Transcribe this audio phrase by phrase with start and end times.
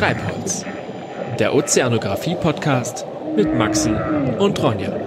[0.00, 0.64] Treibholz,
[1.38, 3.04] der Ozeanographie-Podcast
[3.36, 4.98] mit Maxi und Ronja.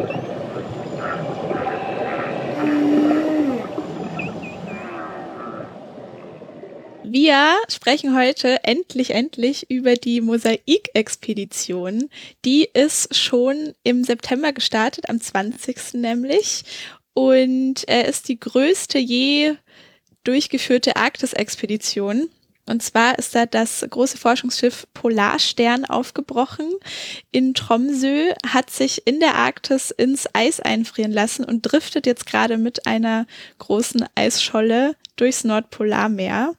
[7.04, 12.12] Wir sprechen heute endlich, endlich über die Mosaik-Expedition.
[12.46, 15.96] Die ist schon im September gestartet, am 20.
[15.96, 16.66] nämlich.
[17.16, 19.56] Und er ist die größte je
[20.24, 22.30] durchgeführte Arktis-Expedition.
[22.66, 26.70] Und zwar ist da das große Forschungsschiff Polarstern aufgebrochen
[27.32, 32.58] in Tromsø, hat sich in der Arktis ins Eis einfrieren lassen und driftet jetzt gerade
[32.58, 33.26] mit einer
[33.60, 36.54] großen Eisscholle durchs Nordpolarmeer.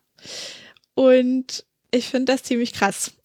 [0.94, 3.12] Und ich finde das ziemlich krass.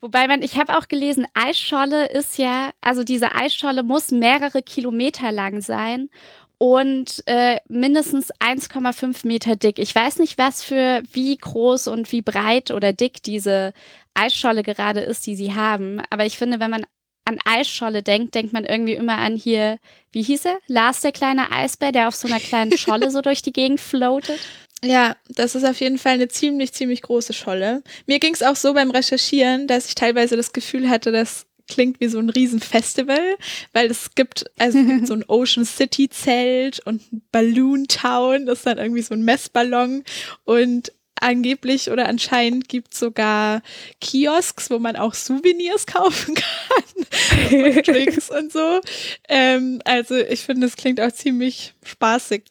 [0.00, 5.32] Wobei man, ich habe auch gelesen, Eisscholle ist ja, also diese Eisscholle muss mehrere Kilometer
[5.32, 6.10] lang sein
[6.58, 9.78] und äh, mindestens 1,5 Meter dick.
[9.78, 13.72] Ich weiß nicht, was für wie groß und wie breit oder dick diese
[14.14, 16.00] Eisscholle gerade ist, die sie haben.
[16.10, 16.86] Aber ich finde, wenn man
[17.26, 19.78] an Eisscholle denkt, denkt man irgendwie immer an hier,
[20.12, 20.58] wie hieß er?
[20.68, 24.40] Lars, der kleine Eisbär, der auf so einer kleinen Scholle so durch die Gegend floatet.
[24.84, 27.82] Ja, das ist auf jeden Fall eine ziemlich, ziemlich große Scholle.
[28.06, 32.00] Mir ging es auch so beim Recherchieren, dass ich teilweise das Gefühl hatte, das klingt
[32.00, 33.36] wie so ein Riesenfestival,
[33.72, 38.66] weil es gibt also so ein Ocean City Zelt und ein Balloon Town, das ist
[38.66, 40.04] dann irgendwie so ein Messballon
[40.44, 43.62] und angeblich oder anscheinend gibt es sogar
[44.00, 48.80] Kiosks, wo man auch Souvenirs kaufen kann und Drinks und so.
[49.28, 52.44] Ähm, also ich finde, es klingt auch ziemlich spaßig.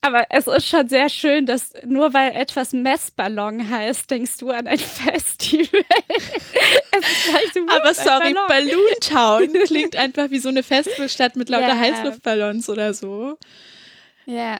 [0.00, 4.68] Aber es ist schon sehr schön, dass nur weil etwas Messballon heißt, denkst du an
[4.68, 5.84] ein Festival.
[7.68, 8.34] Aber sorry.
[8.48, 11.78] Balloon Town klingt einfach wie so eine Festivalstadt mit lauter yeah.
[11.78, 13.38] Heißluftballons oder so.
[14.26, 14.58] Ja.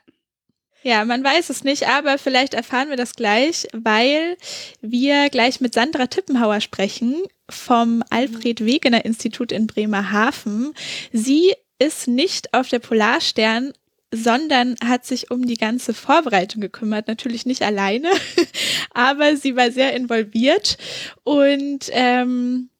[0.83, 4.37] Ja, man weiß es nicht, aber vielleicht erfahren wir das gleich, weil
[4.81, 7.17] wir gleich mit Sandra Tippenhauer sprechen
[7.51, 10.73] vom Alfred Wegener Institut in Bremerhaven.
[11.13, 13.73] Sie ist nicht auf der Polarstern
[14.13, 17.09] sondern hat sich um die ganze Vorbereitung gekümmert.
[17.09, 18.09] Natürlich nicht alleine,
[18.93, 20.79] aber sie war sehr involviert
[21.25, 22.71] und ähm,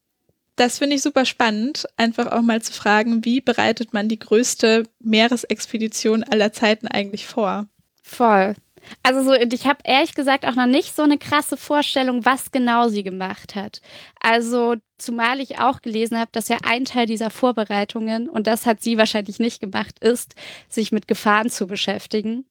[0.55, 4.83] das finde ich super spannend, einfach auch mal zu fragen, wie bereitet man die größte
[4.99, 7.67] Meeresexpedition aller Zeiten eigentlich vor?
[8.03, 8.55] Voll.
[9.03, 12.87] Also so, ich habe ehrlich gesagt auch noch nicht so eine krasse Vorstellung, was genau
[12.87, 13.81] sie gemacht hat.
[14.19, 18.81] Also zumal ich auch gelesen habe, dass ja ein Teil dieser Vorbereitungen, und das hat
[18.81, 20.35] sie wahrscheinlich nicht gemacht, ist,
[20.67, 22.45] sich mit Gefahren zu beschäftigen.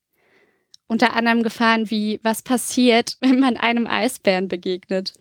[0.86, 5.12] Unter anderem Gefahren wie, was passiert, wenn man einem Eisbären begegnet.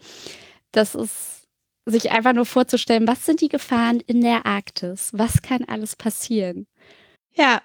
[0.71, 1.37] Das ist
[1.85, 5.11] sich einfach nur vorzustellen, was sind die Gefahren in der Arktis?
[5.13, 6.67] Was kann alles passieren?
[7.33, 7.61] Ja,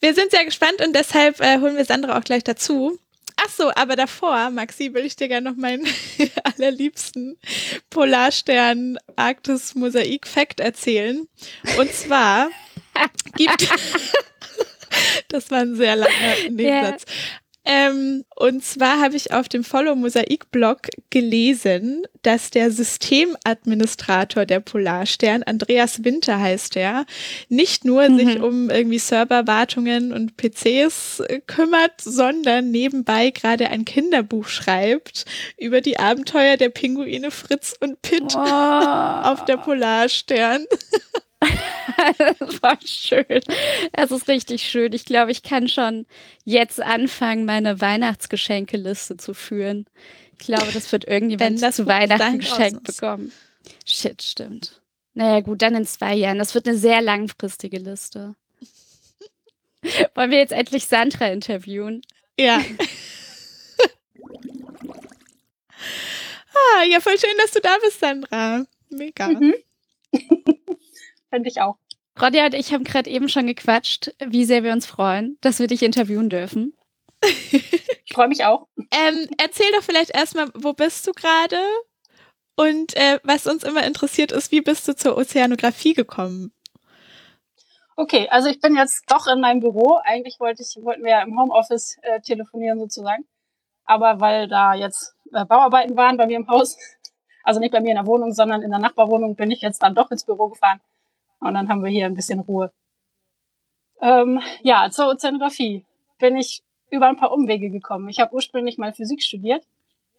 [0.00, 2.98] wir sind sehr gespannt und deshalb äh, holen wir Sandra auch gleich dazu.
[3.36, 5.86] Ach so, aber davor, Maxi, will ich dir gerne noch meinen
[6.44, 7.38] allerliebsten
[7.88, 11.26] Polarstern Arktis Mosaik Fact erzählen.
[11.78, 12.50] Und zwar
[13.36, 13.68] gibt
[15.28, 17.04] das war ein sehr langer Nebensatz.
[17.64, 24.60] Ähm, und zwar habe ich auf dem Follow Mosaik Blog gelesen, dass der Systemadministrator der
[24.60, 27.04] Polarstern, Andreas Winter heißt er,
[27.48, 28.16] nicht nur mhm.
[28.18, 35.26] sich um irgendwie Serverwartungen und PCs kümmert, sondern nebenbei gerade ein Kinderbuch schreibt
[35.58, 38.38] über die Abenteuer der Pinguine Fritz und Pitt oh.
[39.22, 40.64] auf der Polarstern.
[42.38, 43.40] das war schön.
[43.92, 44.92] Es ist richtig schön.
[44.92, 46.06] Ich glaube, ich kann schon
[46.44, 49.86] jetzt anfangen, meine Weihnachtsgeschenkeliste zu führen.
[50.38, 53.32] Ich glaube, das wird irgendjemand das zu Weihnachten geschenkt bekommen.
[53.86, 54.80] Shit, stimmt.
[55.14, 56.38] Naja, gut, dann in zwei Jahren.
[56.38, 58.34] Das wird eine sehr langfristige Liste.
[60.14, 62.02] Wollen wir jetzt endlich Sandra interviewen?
[62.38, 62.58] Ja.
[66.54, 68.64] ah, ja, voll schön, dass du da bist, Sandra.
[68.88, 69.28] Mega.
[69.28, 69.54] Mhm.
[71.30, 71.76] Fände ich auch.
[72.20, 75.66] Rodja und ich haben gerade eben schon gequatscht, wie sehr wir uns freuen, dass wir
[75.66, 76.74] dich interviewen dürfen.
[77.22, 78.66] ich freue mich auch.
[78.76, 81.58] Ähm, erzähl doch vielleicht erstmal, wo bist du gerade?
[82.56, 86.52] Und äh, was uns immer interessiert ist, wie bist du zur Ozeanographie gekommen?
[87.96, 89.98] Okay, also ich bin jetzt doch in meinem Büro.
[90.02, 93.24] Eigentlich wollte ich, wollten wir ja im Homeoffice äh, telefonieren sozusagen.
[93.84, 96.76] Aber weil da jetzt äh, Bauarbeiten waren bei mir im Haus,
[97.44, 99.94] also nicht bei mir in der Wohnung, sondern in der Nachbarwohnung, bin ich jetzt dann
[99.94, 100.80] doch ins Büro gefahren
[101.40, 102.72] und dann haben wir hier ein bisschen Ruhe.
[104.00, 105.84] Ähm, ja, zur Ozeanographie
[106.18, 108.08] bin ich über ein paar Umwege gekommen.
[108.08, 109.66] Ich habe ursprünglich mal Physik studiert,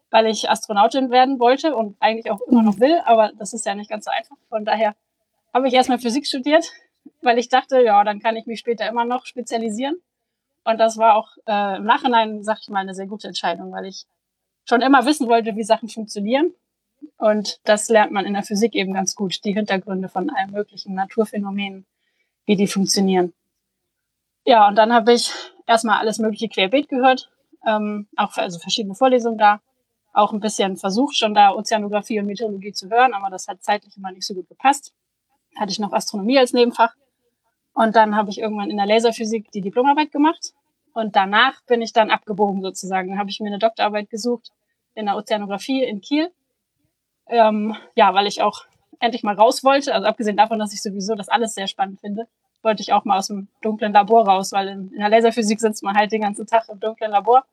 [0.09, 3.75] weil ich Astronautin werden wollte und eigentlich auch immer noch will, aber das ist ja
[3.75, 4.37] nicht ganz so einfach.
[4.49, 4.95] Von daher
[5.53, 6.71] habe ich erstmal Physik studiert,
[7.21, 9.97] weil ich dachte, ja, dann kann ich mich später immer noch spezialisieren.
[10.63, 13.85] Und das war auch äh, im Nachhinein, sag ich mal, eine sehr gute Entscheidung, weil
[13.85, 14.05] ich
[14.65, 16.53] schon immer wissen wollte, wie Sachen funktionieren.
[17.17, 20.95] Und das lernt man in der Physik eben ganz gut, die Hintergründe von allen möglichen
[20.95, 21.85] Naturphänomenen,
[22.45, 23.33] wie die funktionieren.
[24.45, 25.31] Ja, und dann habe ich
[25.67, 27.29] erstmal alles mögliche querbeet gehört,
[27.65, 29.61] ähm, auch also verschiedene Vorlesungen da,
[30.13, 33.95] auch ein bisschen versucht, schon da Ozeanographie und Meteorologie zu hören, aber das hat zeitlich
[33.95, 34.93] immer nicht so gut gepasst.
[35.57, 36.95] Hatte ich noch Astronomie als Nebenfach.
[37.73, 40.53] Und dann habe ich irgendwann in der Laserphysik die Diplomarbeit gemacht.
[40.93, 43.09] Und danach bin ich dann abgebogen sozusagen.
[43.09, 44.51] Dann habe ich mir eine Doktorarbeit gesucht
[44.93, 46.31] in der Ozeanographie in Kiel.
[47.31, 48.65] Ähm, ja, weil ich auch
[48.99, 49.93] endlich mal raus wollte.
[49.93, 52.27] Also abgesehen davon, dass ich sowieso das alles sehr spannend finde,
[52.61, 55.81] wollte ich auch mal aus dem dunklen Labor raus, weil in, in der Laserphysik sitzt
[55.81, 57.45] man halt den ganzen Tag im dunklen Labor.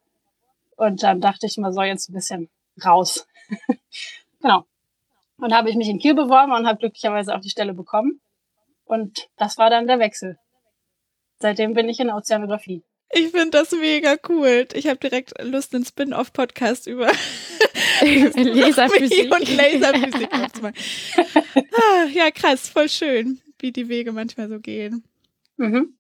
[0.77, 2.51] Und dann dachte ich, man soll jetzt ein bisschen
[2.85, 3.27] raus.
[4.41, 4.65] genau.
[5.39, 8.21] Und habe ich mich in Kiel beworben und habe glücklicherweise auch die Stelle bekommen.
[8.85, 10.39] Und das war dann der Wechsel.
[11.39, 12.83] Seitdem bin ich in der Ozeanographie.
[13.11, 14.67] Ich finde das mega cool.
[14.75, 17.07] Ich habe direkt Lust, einen Spin-off-Podcast über
[18.03, 20.75] Laserphysik und Laserphysik aufzumachen.
[21.55, 25.05] ah, ja, krass, voll schön, wie die Wege manchmal so gehen.
[25.57, 25.95] Mhm.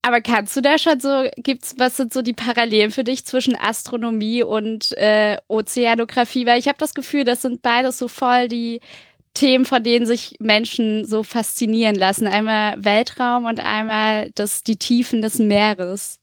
[0.00, 3.56] Aber kannst du da schon so, gibt's, was sind so die Parallelen für dich zwischen
[3.56, 6.44] Astronomie und äh, Ozeanographie?
[6.44, 8.80] Weil ich habe das Gefühl, das sind beides so voll die
[9.34, 12.26] Themen, von denen sich Menschen so faszinieren lassen.
[12.26, 16.20] Einmal Weltraum und einmal das, die Tiefen des Meeres.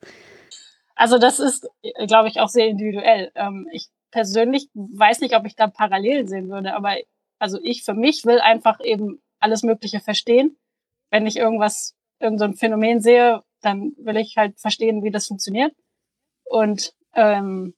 [0.96, 1.68] Also das ist,
[2.08, 3.32] glaube ich, auch sehr individuell.
[3.36, 6.96] Ähm, ich persönlich weiß nicht, ob ich da Parallelen sehen würde, aber
[7.40, 10.58] also ich für mich will einfach eben alles Mögliche verstehen.
[11.10, 15.74] Wenn ich irgendwas, irgendein Phänomen sehe, dann will ich halt verstehen, wie das funktioniert.
[16.44, 17.74] Und ähm,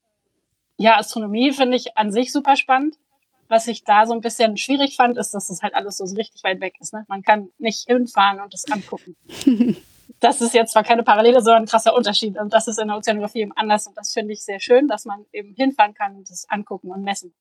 [0.78, 2.98] ja, Astronomie finde ich an sich super spannend.
[3.48, 6.44] Was ich da so ein bisschen schwierig fand, ist, dass das halt alles so richtig
[6.44, 6.94] weit weg ist.
[6.94, 7.06] Ne?
[7.08, 9.16] Man kann nicht hinfahren und das angucken.
[10.20, 12.38] das ist jetzt zwar keine Parallele, sondern ein krasser Unterschied.
[12.38, 13.88] Und das ist in der Ozeanographie eben anders.
[13.88, 17.04] Und das finde ich sehr schön, dass man eben hinfahren kann und das angucken und
[17.04, 17.34] messen.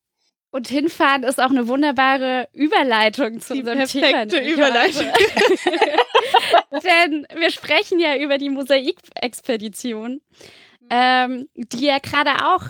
[0.51, 4.53] Und hinfahren ist auch eine wunderbare Überleitung zu Die unserem perfekte Thema.
[4.53, 5.07] Überleitung.
[6.83, 10.21] Denn wir sprechen ja über die Mosaikexpedition,
[10.91, 12.65] ähm, die ja gerade auch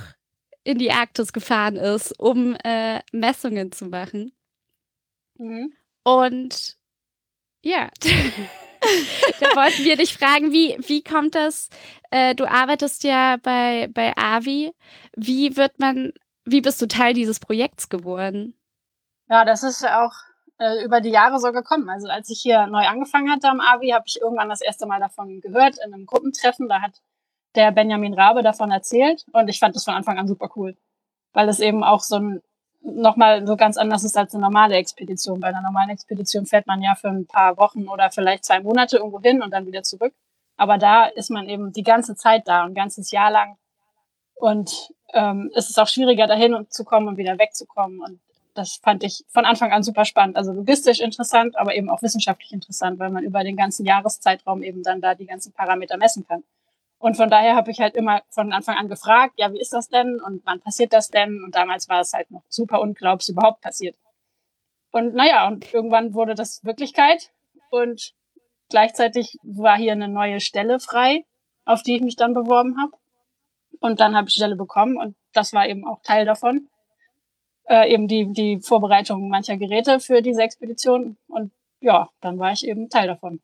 [0.65, 4.33] in die Arktis gefahren ist, um äh, Messungen zu machen.
[5.39, 5.73] Mhm.
[6.05, 6.77] Und
[7.63, 7.91] ja,
[9.41, 11.69] da wollten wir dich fragen, wie, wie kommt das?
[12.11, 14.73] Äh, du arbeitest ja bei, bei AVI.
[15.17, 16.13] Wie wird man,
[16.45, 18.55] wie bist du Teil dieses Projekts geworden?
[19.29, 20.13] Ja, das ist ja auch
[20.59, 21.89] äh, über die Jahre so gekommen.
[21.89, 25.01] Also als ich hier neu angefangen hatte am AVI, habe ich irgendwann das erste Mal
[25.01, 26.69] davon gehört in einem Gruppentreffen.
[26.69, 27.01] Da hat
[27.55, 30.77] der Benjamin Rabe davon erzählt und ich fand das von Anfang an super cool,
[31.33, 32.43] weil es eben auch so ein
[32.85, 35.41] nochmal so ganz anders ist als eine normale Expedition.
[35.41, 38.97] Bei einer normalen Expedition fährt man ja für ein paar Wochen oder vielleicht zwei Monate
[38.97, 40.13] irgendwo hin und dann wieder zurück.
[40.57, 43.57] Aber da ist man eben die ganze Zeit da, ein ganzes Jahr lang.
[44.35, 48.01] Und ähm, es ist auch schwieriger, dahin zu kommen und wieder wegzukommen.
[48.01, 48.21] Und
[48.55, 50.37] das fand ich von Anfang an super spannend.
[50.37, 54.83] Also logistisch interessant, aber eben auch wissenschaftlich interessant, weil man über den ganzen Jahreszeitraum eben
[54.83, 56.43] dann da die ganzen Parameter messen kann.
[57.03, 59.89] Und von daher habe ich halt immer von Anfang an gefragt, ja, wie ist das
[59.89, 61.43] denn und wann passiert das denn?
[61.43, 62.81] Und damals war es halt noch super
[63.19, 63.97] es überhaupt passiert.
[64.93, 67.33] Und naja, und irgendwann wurde das Wirklichkeit
[67.71, 68.15] und
[68.69, 71.25] gleichzeitig war hier eine neue Stelle frei,
[71.65, 72.93] auf die ich mich dann beworben habe.
[73.81, 76.69] Und dann habe ich die Stelle bekommen und das war eben auch Teil davon.
[77.65, 81.17] Äh, eben die, die Vorbereitung mancher Geräte für diese Expedition.
[81.27, 83.41] Und ja, dann war ich eben Teil davon.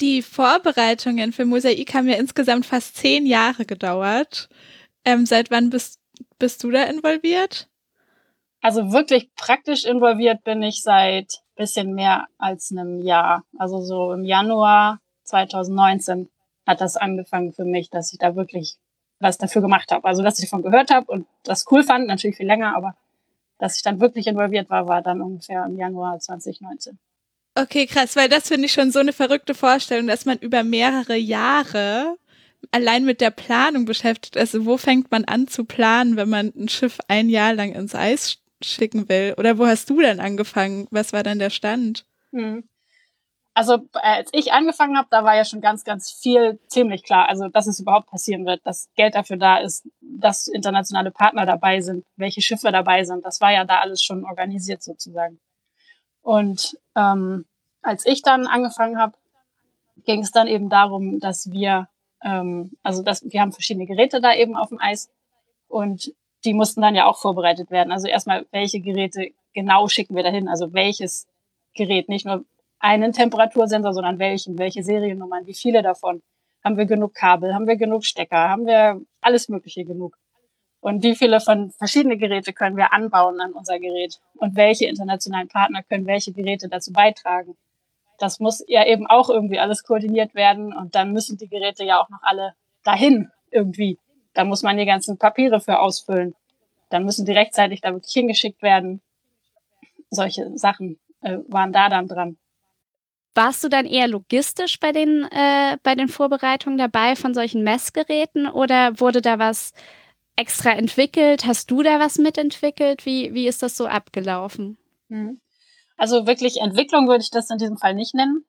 [0.00, 4.48] Die Vorbereitungen für Mosaik haben ja insgesamt fast zehn Jahre gedauert.
[5.04, 6.00] Ähm, seit wann bist,
[6.38, 7.68] bist du da involviert?
[8.60, 13.44] Also wirklich praktisch involviert bin ich seit bisschen mehr als einem Jahr.
[13.58, 16.30] Also so im Januar 2019
[16.66, 18.76] hat das angefangen für mich, dass ich da wirklich
[19.20, 20.06] was dafür gemacht habe.
[20.06, 22.94] Also dass ich davon gehört habe und das cool fand, natürlich viel länger, aber
[23.58, 26.98] dass ich dann wirklich involviert war, war dann ungefähr im Januar 2019.
[27.60, 31.16] Okay, krass, weil das finde ich schon so eine verrückte Vorstellung, dass man über mehrere
[31.16, 32.16] Jahre
[32.70, 34.54] allein mit der Planung beschäftigt ist.
[34.54, 37.96] Also wo fängt man an zu planen, wenn man ein Schiff ein Jahr lang ins
[37.96, 39.34] Eis schicken will?
[39.38, 40.86] Oder wo hast du denn angefangen?
[40.92, 42.06] Was war dann der Stand?
[42.30, 42.62] Hm.
[43.54, 47.28] Also äh, als ich angefangen habe, da war ja schon ganz, ganz viel ziemlich klar.
[47.28, 51.80] Also dass es überhaupt passieren wird, dass Geld dafür da ist, dass internationale Partner dabei
[51.80, 53.24] sind, welche Schiffe dabei sind.
[53.24, 55.40] Das war ja da alles schon organisiert sozusagen.
[56.28, 57.46] Und ähm,
[57.80, 59.14] als ich dann angefangen habe,
[60.04, 61.88] ging es dann eben darum, dass wir,
[62.22, 65.08] ähm, also dass wir haben verschiedene Geräte da eben auf dem Eis
[65.68, 66.12] und
[66.44, 67.92] die mussten dann ja auch vorbereitet werden.
[67.92, 70.48] Also erstmal, welche Geräte genau schicken wir dahin?
[70.48, 71.26] Also welches
[71.72, 72.44] Gerät, nicht nur
[72.78, 76.20] einen Temperatursensor, sondern welchen, welche Seriennummern, wie viele davon?
[76.62, 77.54] Haben wir genug Kabel?
[77.54, 78.50] Haben wir genug Stecker?
[78.50, 80.18] Haben wir alles Mögliche genug?
[80.80, 84.20] Und wie viele von verschiedenen Geräte können wir anbauen an unser Gerät?
[84.36, 87.56] Und welche internationalen Partner können welche Geräte dazu beitragen?
[88.18, 90.72] Das muss ja eben auch irgendwie alles koordiniert werden.
[90.72, 92.54] Und dann müssen die Geräte ja auch noch alle
[92.84, 93.98] dahin irgendwie.
[94.34, 96.34] Da muss man die ganzen Papiere für ausfüllen.
[96.90, 99.02] Dann müssen die rechtzeitig da wirklich hingeschickt werden.
[100.10, 102.38] Solche Sachen äh, waren da dann dran.
[103.34, 108.48] Warst du dann eher logistisch bei den, äh, bei den Vorbereitungen dabei von solchen Messgeräten
[108.48, 109.72] oder wurde da was
[110.38, 111.44] extra entwickelt?
[111.46, 113.04] Hast du da was mitentwickelt?
[113.04, 114.78] Wie, wie ist das so abgelaufen?
[115.08, 115.40] Mhm.
[115.96, 118.44] Also wirklich Entwicklung würde ich das in diesem Fall nicht nennen.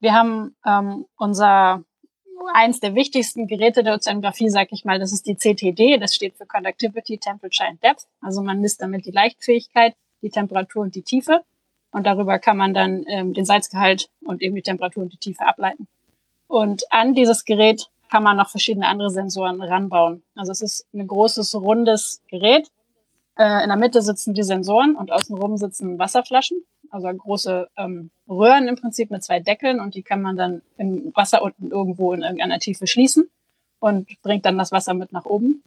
[0.00, 1.84] Wir haben ähm, unser
[2.52, 6.36] eins der wichtigsten Geräte der Ozeanografie, sag ich mal, das ist die CTD, das steht
[6.36, 8.06] für Conductivity, Temperature and Depth.
[8.20, 11.42] Also man misst damit die Leichtfähigkeit, die Temperatur und die Tiefe.
[11.90, 15.46] Und darüber kann man dann ähm, den Salzgehalt und eben die Temperatur und die Tiefe
[15.46, 15.86] ableiten.
[16.48, 20.22] Und an dieses Gerät kann man noch verschiedene andere Sensoren ranbauen.
[20.34, 22.68] Also es ist ein großes, rundes Gerät.
[23.36, 28.68] Äh, in der Mitte sitzen die Sensoren und außenrum sitzen Wasserflaschen, also große ähm, Röhren
[28.68, 32.22] im Prinzip mit zwei Deckeln und die kann man dann im Wasser unten irgendwo in
[32.22, 33.28] irgendeiner Tiefe schließen
[33.80, 35.62] und bringt dann das Wasser mit nach oben.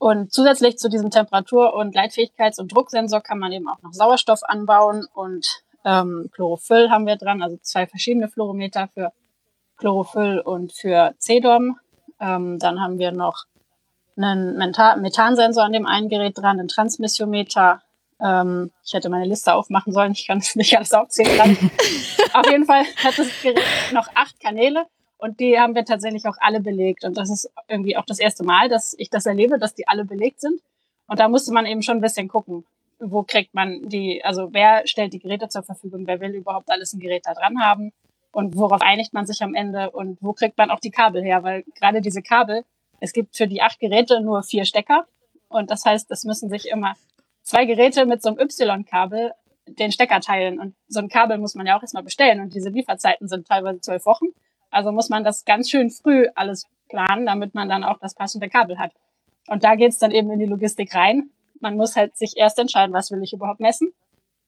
[0.00, 4.42] Und zusätzlich zu diesem Temperatur- und Leitfähigkeits- und Drucksensor kann man eben auch noch Sauerstoff
[4.44, 9.12] anbauen und ähm, Chlorophyll haben wir dran, also zwei verschiedene Fluorometer für
[9.78, 11.78] Chlorophyll und für CDOM.
[12.20, 13.44] Ähm, dann haben wir noch
[14.16, 17.80] einen Methansensor an dem einen Gerät dran, einen Transmissiometer.
[18.20, 21.56] Ähm, ich hätte meine Liste aufmachen sollen, ich kann es nicht alles aufzählen.
[22.34, 24.86] Auf jeden Fall hat das Gerät noch acht Kanäle
[25.18, 27.04] und die haben wir tatsächlich auch alle belegt.
[27.04, 30.04] Und das ist irgendwie auch das erste Mal, dass ich das erlebe, dass die alle
[30.04, 30.60] belegt sind.
[31.06, 32.66] Und da musste man eben schon ein bisschen gucken,
[32.98, 36.92] wo kriegt man die, also wer stellt die Geräte zur Verfügung, wer will überhaupt alles
[36.92, 37.92] ein Gerät da dran haben
[38.32, 41.42] und worauf einigt man sich am Ende und wo kriegt man auch die Kabel her,
[41.42, 42.64] weil gerade diese Kabel,
[43.00, 45.06] es gibt für die acht Geräte nur vier Stecker
[45.48, 46.94] und das heißt, es müssen sich immer
[47.42, 49.32] zwei Geräte mit so einem Y-Kabel
[49.66, 52.70] den Stecker teilen und so ein Kabel muss man ja auch erstmal bestellen und diese
[52.70, 54.26] Lieferzeiten sind teilweise zwölf Wochen,
[54.70, 58.48] also muss man das ganz schön früh alles planen, damit man dann auch das passende
[58.48, 58.92] Kabel hat.
[59.46, 61.30] Und da geht's dann eben in die Logistik rein.
[61.60, 63.92] Man muss halt sich erst entscheiden, was will ich überhaupt messen.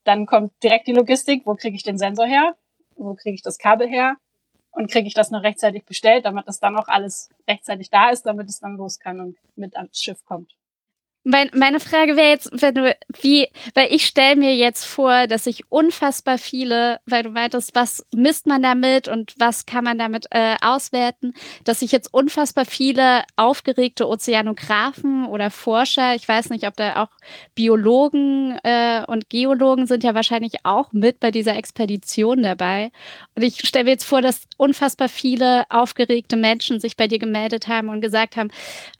[0.04, 2.54] Dann kommt direkt die Logistik, wo kriege ich den Sensor her?
[3.00, 4.16] Wo kriege ich das Kabel her
[4.70, 8.22] und kriege ich das noch rechtzeitig bestellt, damit das dann auch alles rechtzeitig da ist,
[8.22, 10.54] damit es dann los kann und mit ans Schiff kommt.
[11.22, 15.46] Mein, meine Frage wäre jetzt, wenn du, wie, weil ich stelle mir jetzt vor, dass
[15.46, 20.28] ich unfassbar viele, weil du meintest, was misst man damit und was kann man damit
[20.30, 21.34] äh, auswerten,
[21.64, 27.10] dass ich jetzt unfassbar viele aufgeregte Ozeanographen oder Forscher, ich weiß nicht, ob da auch
[27.54, 32.92] Biologen äh, und Geologen sind ja wahrscheinlich auch mit bei dieser Expedition dabei.
[33.34, 37.68] Und ich stelle mir jetzt vor, dass unfassbar viele aufgeregte Menschen sich bei dir gemeldet
[37.68, 38.50] haben und gesagt haben,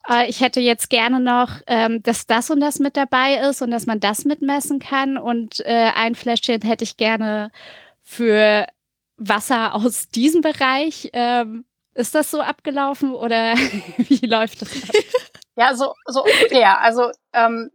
[0.07, 3.71] äh, ich hätte jetzt gerne noch ähm, dass das und das mit dabei ist und
[3.71, 5.17] dass man das mitmessen kann.
[5.17, 7.53] Und äh, ein Fläschchen hätte ich gerne
[8.03, 8.67] für
[9.17, 11.11] Wasser aus diesem Bereich.
[11.13, 11.65] Ähm,
[11.95, 13.55] ist das so abgelaufen oder
[13.99, 14.71] wie läuft das?
[15.55, 16.81] Ja, so, so ungefähr.
[16.81, 17.71] Also ähm,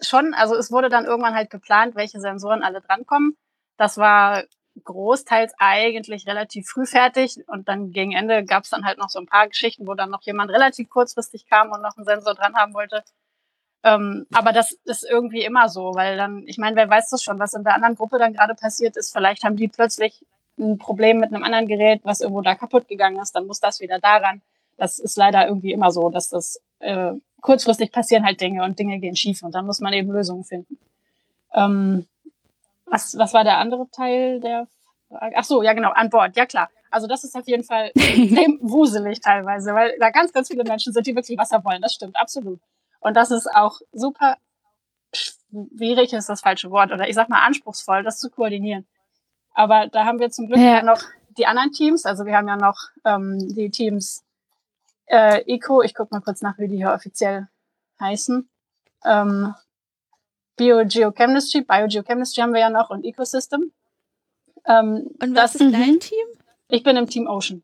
[0.00, 3.36] schon, also es wurde dann irgendwann halt geplant, welche Sensoren alle drankommen.
[3.76, 4.44] Das war
[4.84, 9.18] großteils eigentlich relativ früh fertig und dann gegen Ende gab es dann halt noch so
[9.18, 12.54] ein paar Geschichten, wo dann noch jemand relativ kurzfristig kam und noch einen Sensor dran
[12.54, 13.02] haben wollte.
[13.82, 17.38] Ähm, aber das ist irgendwie immer so, weil dann, ich meine, wer weiß das schon,
[17.38, 19.12] was in der anderen Gruppe dann gerade passiert ist.
[19.12, 20.24] Vielleicht haben die plötzlich
[20.58, 23.80] ein Problem mit einem anderen Gerät, was irgendwo da kaputt gegangen ist, dann muss das
[23.80, 24.42] wieder daran.
[24.76, 28.98] Das ist leider irgendwie immer so, dass das äh, kurzfristig passieren halt Dinge und Dinge
[28.98, 30.78] gehen schief und dann muss man eben Lösungen finden.
[31.54, 32.06] Ähm,
[32.86, 34.66] was, was war der andere Teil der
[35.08, 35.36] Frage?
[35.36, 36.68] Ach so, ja genau, an Bord, ja klar.
[36.90, 37.92] Also das ist auf jeden Fall
[38.60, 41.80] wuselig teilweise, weil da ganz, ganz viele Menschen sind, die wirklich Wasser wollen.
[41.80, 42.60] Das stimmt, absolut.
[43.00, 44.36] Und das ist auch super
[45.12, 48.86] schwierig, ist das falsche Wort, oder ich sag mal anspruchsvoll, das zu koordinieren.
[49.52, 50.82] Aber da haben wir zum Glück ja.
[50.82, 51.02] noch
[51.36, 52.06] die anderen Teams.
[52.06, 54.24] Also wir haben ja noch ähm, die Teams
[55.06, 57.48] äh, Eco, ich guck mal kurz nach, wie die hier offiziell
[57.98, 58.48] heißen.
[59.04, 59.54] Ähm,
[60.56, 63.72] Biogeochemistry, Biogeochemistry haben wir ja noch und Ecosystem.
[64.66, 66.26] Ähm, und was das, ist dein Team?
[66.68, 67.62] Ich bin im Team Ocean.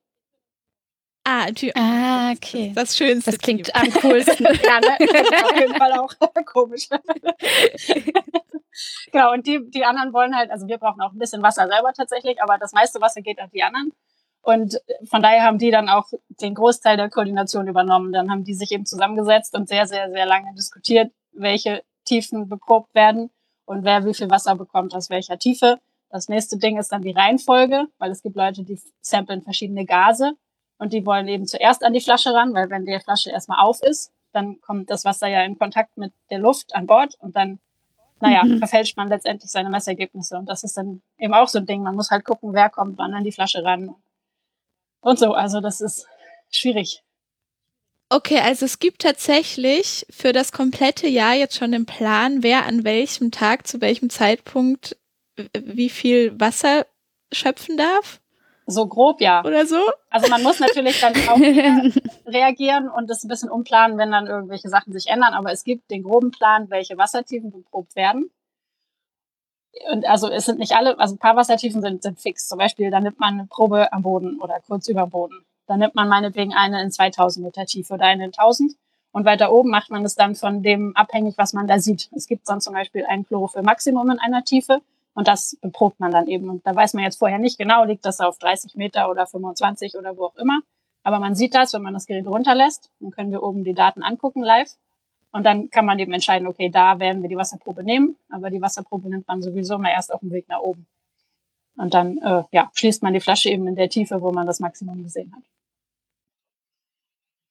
[1.29, 1.73] Ah, Tür.
[1.75, 2.71] Ah, okay.
[2.73, 3.33] Das Schönste.
[3.33, 3.75] Das klingt Team.
[3.75, 4.45] am coolsten.
[4.63, 4.97] ja, ne?
[5.45, 6.15] Auf jeden Fall auch
[6.47, 6.89] komisch.
[9.11, 11.93] genau, und die, die anderen wollen halt, also wir brauchen auch ein bisschen Wasser selber
[11.93, 13.93] tatsächlich, aber das meiste Wasser geht an die anderen.
[14.41, 14.81] Und
[15.11, 18.13] von daher haben die dann auch den Großteil der Koordination übernommen.
[18.13, 22.95] Dann haben die sich eben zusammengesetzt und sehr, sehr, sehr lange diskutiert, welche Tiefen beprobt
[22.95, 23.31] werden
[23.65, 25.81] und wer wie viel Wasser bekommt aus welcher Tiefe.
[26.09, 30.37] Das nächste Ding ist dann die Reihenfolge, weil es gibt Leute, die samplen verschiedene Gase
[30.79, 33.83] und die wollen eben zuerst an die Flasche ran, weil wenn die Flasche erstmal auf
[33.83, 37.59] ist, dann kommt das Wasser ja in Kontakt mit der Luft an Bord und dann,
[38.21, 38.59] naja, mhm.
[38.59, 40.37] verfälscht man letztendlich seine Messergebnisse.
[40.37, 41.83] Und das ist dann eben auch so ein Ding.
[41.83, 43.95] Man muss halt gucken, wer kommt wann an die Flasche ran.
[45.01, 46.07] Und so, also das ist
[46.51, 47.03] schwierig.
[48.09, 52.85] Okay, also es gibt tatsächlich für das komplette Jahr jetzt schon den Plan, wer an
[52.85, 54.97] welchem Tag, zu welchem Zeitpunkt
[55.53, 56.87] wie viel Wasser
[57.33, 58.21] schöpfen darf?
[58.67, 59.45] So grob, ja.
[59.45, 59.79] Oder so?
[60.11, 61.39] Also man muss natürlich dann auch
[62.27, 65.35] reagieren und das ein bisschen umplanen, wenn dann irgendwelche Sachen sich ändern.
[65.35, 68.31] Aber es gibt den groben Plan, welche Wassertiefen beprobt werden.
[69.93, 72.49] Und also es sind nicht alle, also ein paar Wassertiefen sind, sind fix.
[72.49, 75.45] Zum Beispiel, da nimmt man eine Probe am Boden oder kurz über dem Boden.
[75.67, 78.73] Dann nimmt man meinetwegen eine in 2000 Meter Tiefe oder eine in 1000.
[79.13, 82.09] Und weiter oben macht man es dann von dem abhängig, was man da sieht.
[82.15, 84.81] Es gibt dann zum Beispiel ein Chlorophyll-Maximum in einer Tiefe
[85.17, 86.51] und das beprobt man dann eben.
[86.51, 89.97] Und da weiß man jetzt vorher nicht genau, liegt das auf 30 Meter oder 25
[89.97, 90.61] oder wo auch immer.
[91.03, 92.91] Aber man sieht das, wenn man das Gerät runterlässt.
[93.01, 94.77] Dann können wir oben die Daten angucken live.
[95.33, 98.17] Und dann kann man eben entscheiden, okay, da werden wir die Wasserprobe nehmen.
[98.29, 100.87] Aber die Wasserprobe nimmt man sowieso mal erst auf dem Weg nach oben.
[101.79, 104.61] Und dann äh, ja, schließt man die Flasche eben in der Tiefe, wo man das
[104.61, 105.43] Maximum gesehen hat.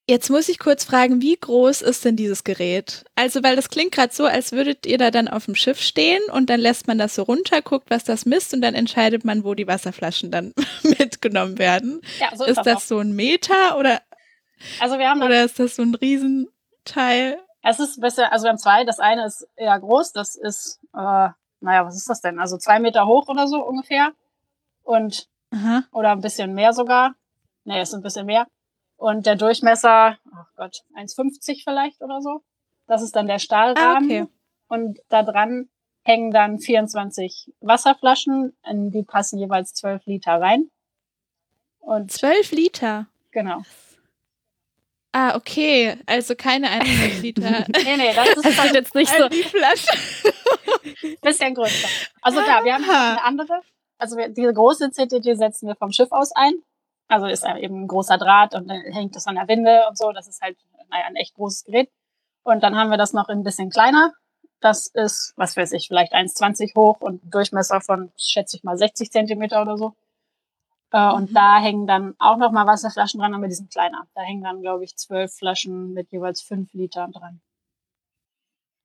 [0.07, 3.05] Jetzt muss ich kurz fragen, wie groß ist denn dieses Gerät?
[3.15, 6.21] Also, weil das klingt gerade so, als würdet ihr da dann auf dem Schiff stehen
[6.31, 9.43] und dann lässt man das so runter, guckt, was das misst und dann entscheidet man,
[9.43, 12.01] wo die Wasserflaschen dann mitgenommen werden.
[12.19, 13.99] Ja, so ist, ist das, das so ein Meter oder?
[14.79, 17.39] Also wir haben oder ist das so ein Riesenteil?
[17.63, 18.83] Es ist bisschen, also wir haben zwei.
[18.83, 21.29] Das eine ist eher groß, das ist, äh,
[21.61, 22.39] naja, was ist das denn?
[22.39, 24.11] Also zwei Meter hoch oder so ungefähr
[24.83, 25.83] und Aha.
[25.91, 27.15] oder ein bisschen mehr sogar.
[27.63, 28.45] Nee, es ist ein bisschen mehr.
[28.97, 32.41] Und der Durchmesser, oh Gott, 1,50 vielleicht oder so.
[32.87, 34.09] Das ist dann der Stahlrahmen.
[34.11, 34.27] Ah, okay.
[34.67, 35.69] Und da dran
[36.03, 40.69] hängen dann 24 Wasserflaschen, in die passen jeweils 12 Liter rein.
[41.79, 43.07] Und 12 Liter?
[43.31, 43.63] Genau.
[45.11, 45.97] Ah, okay.
[46.05, 47.65] Also keine 100 Liter.
[47.83, 49.29] nee, nee, das ist halt jetzt nicht so.
[49.29, 49.87] Die Flasche.
[51.21, 51.87] Bisschen größer.
[52.21, 53.61] Also klar, wir haben eine andere.
[53.97, 56.55] Also wir, diese große CTD setzen wir vom Schiff aus ein.
[57.07, 60.11] Also ist eben ein großer Draht und dann hängt das an der Winde und so.
[60.11, 60.57] Das ist halt
[60.89, 61.89] naja, ein echt großes Gerät.
[62.43, 64.13] Und dann haben wir das noch ein bisschen kleiner.
[64.59, 69.11] Das ist, was weiß ich, vielleicht 1,20 hoch und Durchmesser von, schätze ich mal, 60
[69.11, 69.93] Zentimeter oder so.
[70.91, 71.33] Äh, und mhm.
[71.33, 74.07] da hängen dann auch noch mal Wasserflaschen dran, aber die sind kleiner.
[74.15, 77.41] Da hängen dann, glaube ich, zwölf Flaschen mit jeweils fünf Litern dran.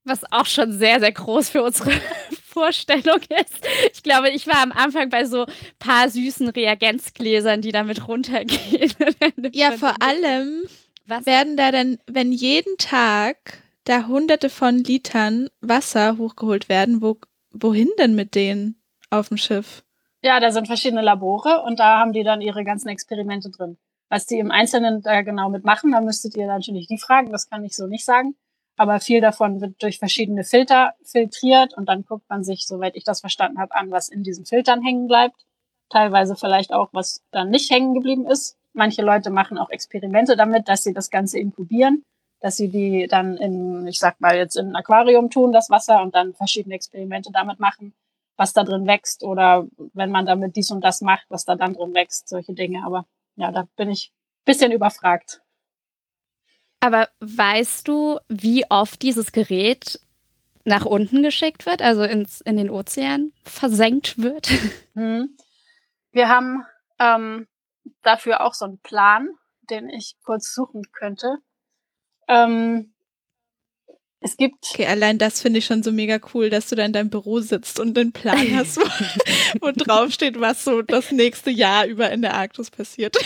[0.05, 1.93] Was auch schon sehr, sehr groß für unsere
[2.43, 3.67] Vorstellung ist.
[3.93, 5.47] Ich glaube, ich war am Anfang bei so
[5.79, 8.93] paar süßen Reagenzgläsern, die damit runtergehen.
[9.53, 10.65] ja, vor allem
[11.07, 11.27] Was?
[11.27, 17.19] werden da dann, wenn jeden Tag da hunderte von Litern Wasser hochgeholt werden, wo,
[17.53, 19.85] wohin denn mit denen auf dem Schiff?
[20.23, 23.79] Ja, da sind verschiedene Labore und da haben die dann ihre ganzen Experimente drin.
[24.09, 27.65] Was die im Einzelnen da genau mitmachen, da müsstet ihr natürlich die fragen, das kann
[27.65, 28.35] ich so nicht sagen
[28.81, 33.05] aber viel davon wird durch verschiedene Filter filtriert und dann guckt man sich, soweit ich
[33.05, 35.37] das verstanden habe, an, was in diesen Filtern hängen bleibt.
[35.91, 38.57] Teilweise vielleicht auch, was dann nicht hängen geblieben ist.
[38.73, 42.07] Manche Leute machen auch Experimente damit, dass sie das Ganze inkubieren,
[42.41, 46.01] dass sie die dann in, ich sag mal jetzt in ein Aquarium tun, das Wasser,
[46.01, 47.93] und dann verschiedene Experimente damit machen,
[48.39, 51.75] was da drin wächst oder wenn man damit dies und das macht, was da dann
[51.75, 52.83] drin wächst, solche Dinge.
[52.87, 53.05] Aber
[53.37, 54.11] ja, da bin ich
[54.47, 55.43] bisschen überfragt.
[56.81, 60.01] Aber weißt du, wie oft dieses Gerät
[60.65, 64.51] nach unten geschickt wird, also ins, in den Ozean versenkt wird?
[64.95, 65.37] Hm.
[66.11, 66.65] Wir haben
[66.99, 67.47] ähm,
[68.03, 69.29] dafür auch so einen Plan,
[69.71, 71.37] den ich kurz suchen könnte.
[72.27, 72.93] Ähm,
[74.19, 74.67] es gibt.
[74.73, 77.41] Okay, allein das finde ich schon so mega cool, dass du da in deinem Büro
[77.41, 82.11] sitzt und einen Plan hast, wo, wo drauf steht, was so das nächste Jahr über
[82.11, 83.17] in der Arktis passiert.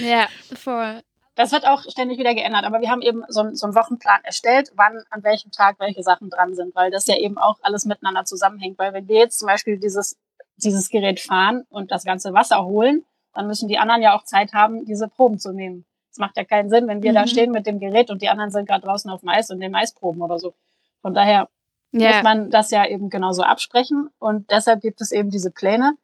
[0.00, 1.02] Ja, voll.
[1.36, 4.72] Das wird auch ständig wieder geändert, aber wir haben eben so, so einen Wochenplan erstellt,
[4.74, 8.24] wann, an welchem Tag welche Sachen dran sind, weil das ja eben auch alles miteinander
[8.24, 8.78] zusammenhängt.
[8.78, 10.16] Weil wenn wir jetzt zum Beispiel dieses,
[10.56, 14.54] dieses Gerät fahren und das ganze Wasser holen, dann müssen die anderen ja auch Zeit
[14.54, 15.84] haben, diese Proben zu nehmen.
[16.10, 17.16] Es macht ja keinen Sinn, wenn wir mhm.
[17.16, 19.58] da stehen mit dem Gerät und die anderen sind gerade draußen auf dem Eis und
[19.58, 20.54] nehmen Eisproben oder so.
[21.02, 21.50] Von daher
[21.92, 22.14] yeah.
[22.14, 25.98] muss man das ja eben genauso absprechen und deshalb gibt es eben diese Pläne.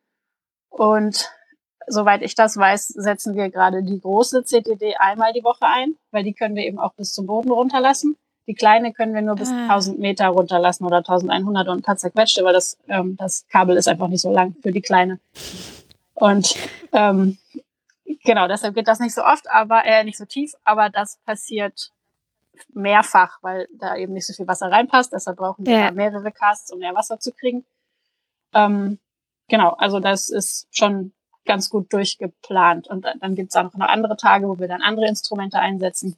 [0.68, 1.30] Und
[1.86, 6.24] soweit ich das weiß, setzen wir gerade die große CTD einmal die Woche ein, weil
[6.24, 8.16] die können wir eben auch bis zum Boden runterlassen.
[8.46, 9.68] Die kleine können wir nur bis ah.
[9.68, 13.88] 1000 Meter runterlassen oder 1100 und ein paar zerquetschte, weil das, ähm, das Kabel ist
[13.88, 15.20] einfach nicht so lang für die kleine.
[16.14, 16.56] Und
[16.92, 17.38] ähm,
[18.24, 21.92] genau, deshalb geht das nicht so oft, aber äh, nicht so tief, aber das passiert
[22.74, 25.12] mehrfach, weil da eben nicht so viel Wasser reinpasst.
[25.12, 25.90] Deshalb brauchen wir ja.
[25.90, 27.64] mehrere Casts, um mehr Wasser zu kriegen.
[28.52, 28.98] Ähm,
[29.48, 31.12] genau, also das ist schon
[31.44, 32.88] ganz gut durchgeplant.
[32.88, 36.16] Und dann gibt's auch noch andere Tage, wo wir dann andere Instrumente einsetzen.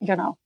[0.00, 0.36] Genau.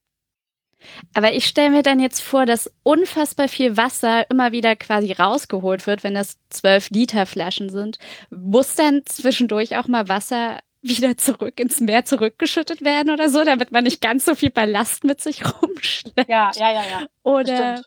[1.14, 5.86] Aber ich stelle mir dann jetzt vor, dass unfassbar viel Wasser immer wieder quasi rausgeholt
[5.86, 7.98] wird, wenn das 12 Liter Flaschen sind.
[8.30, 13.70] Muss dann zwischendurch auch mal Wasser wieder zurück ins Meer zurückgeschüttet werden oder so, damit
[13.70, 16.28] man nicht ganz so viel Ballast mit sich rumschleppt?
[16.28, 17.06] Ja, ja, ja, ja.
[17.22, 17.82] Oder?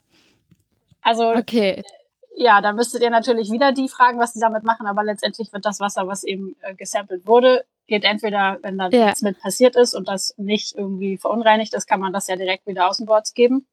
[1.02, 1.84] Also, okay.
[2.38, 5.66] Ja, da müsstet ihr natürlich wieder die fragen, was sie damit machen, aber letztendlich wird
[5.66, 9.06] das Wasser, was eben äh, gesampelt wurde, geht entweder, wenn da Ja.
[9.06, 12.68] nichts mit passiert ist und das nicht irgendwie verunreinigt ist, kann man das ja direkt
[12.68, 13.68] wieder außenbords geben.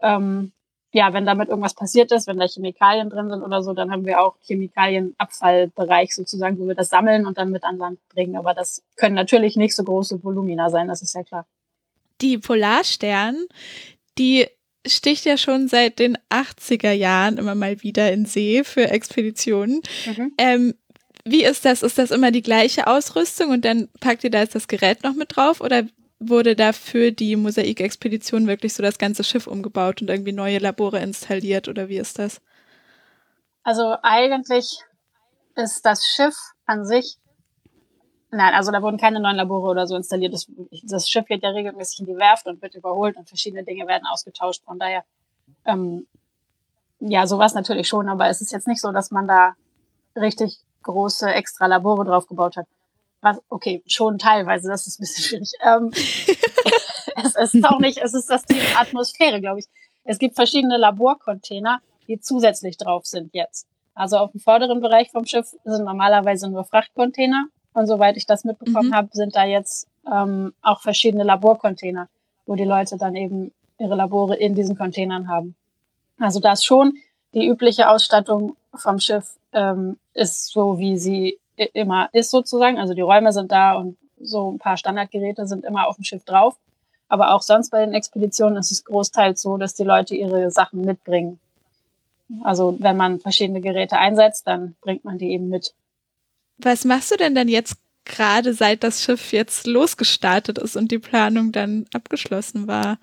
[0.00, 0.52] Ähm,
[0.92, 4.06] ja, wenn damit irgendwas passiert ist, wenn da Chemikalien drin sind oder so, dann haben
[4.06, 8.36] wir auch Chemikalienabfallbereich sozusagen, wo wir das sammeln und dann mit an Land bringen.
[8.36, 11.46] Aber das können natürlich nicht so große Volumina sein, das ist ja klar.
[12.22, 13.44] Die Polarstern,
[14.16, 14.46] die
[14.88, 19.82] sticht ja schon seit den 80er Jahren immer mal wieder in See für Expeditionen.
[20.06, 20.32] Mhm.
[20.38, 20.74] Ähm,
[21.24, 21.82] wie ist das?
[21.82, 25.14] Ist das immer die gleiche Ausrüstung und dann packt ihr da jetzt das Gerät noch
[25.14, 25.84] mit drauf oder
[26.18, 31.00] wurde da für die Mosaikexpedition wirklich so das ganze Schiff umgebaut und irgendwie neue Labore
[31.00, 32.40] installiert oder wie ist das?
[33.62, 34.78] Also eigentlich
[35.56, 37.16] ist das Schiff an sich,
[38.30, 40.34] nein, also da wurden keine neuen Labore oder so installiert.
[40.34, 40.46] Das,
[40.82, 44.06] das Schiff geht ja regelmäßig in die Werft und wird überholt und verschiedene Dinge werden
[44.06, 44.62] ausgetauscht.
[44.64, 45.04] Von daher,
[45.64, 46.06] ähm,
[47.00, 49.54] ja, sowas natürlich schon, aber es ist jetzt nicht so, dass man da
[50.14, 52.66] richtig große extra Labore drauf gebaut hat.
[53.20, 55.52] Was, okay, schon teilweise, das ist ein bisschen schwierig.
[55.62, 55.90] Ähm,
[57.24, 59.66] es, es ist auch nicht, es ist das Thema Atmosphäre, glaube ich.
[60.04, 63.66] Es gibt verschiedene Laborcontainer, die zusätzlich drauf sind jetzt.
[63.94, 67.46] Also auf dem vorderen Bereich vom Schiff sind normalerweise nur Frachtcontainer.
[67.76, 68.94] Und soweit ich das mitbekommen Mhm.
[68.94, 72.08] habe, sind da jetzt ähm, auch verschiedene Laborcontainer,
[72.46, 75.54] wo die Leute dann eben ihre Labore in diesen Containern haben.
[76.18, 76.94] Also da ist schon
[77.34, 81.38] die übliche Ausstattung vom Schiff ähm, ist so, wie sie
[81.74, 82.78] immer ist sozusagen.
[82.78, 86.24] Also die Räume sind da und so ein paar Standardgeräte sind immer auf dem Schiff
[86.24, 86.56] drauf.
[87.08, 90.80] Aber auch sonst bei den Expeditionen ist es großteils so, dass die Leute ihre Sachen
[90.80, 91.38] mitbringen.
[92.42, 95.74] Also wenn man verschiedene Geräte einsetzt, dann bringt man die eben mit.
[96.58, 100.98] Was machst du denn dann jetzt gerade seit das Schiff jetzt losgestartet ist und die
[100.98, 102.98] Planung dann abgeschlossen war?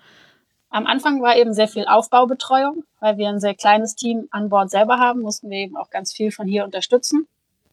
[0.70, 4.70] Am Anfang war eben sehr viel Aufbaubetreuung, weil wir ein sehr kleines Team an Bord
[4.70, 7.28] selber haben, mussten wir eben auch ganz viel von hier unterstützen.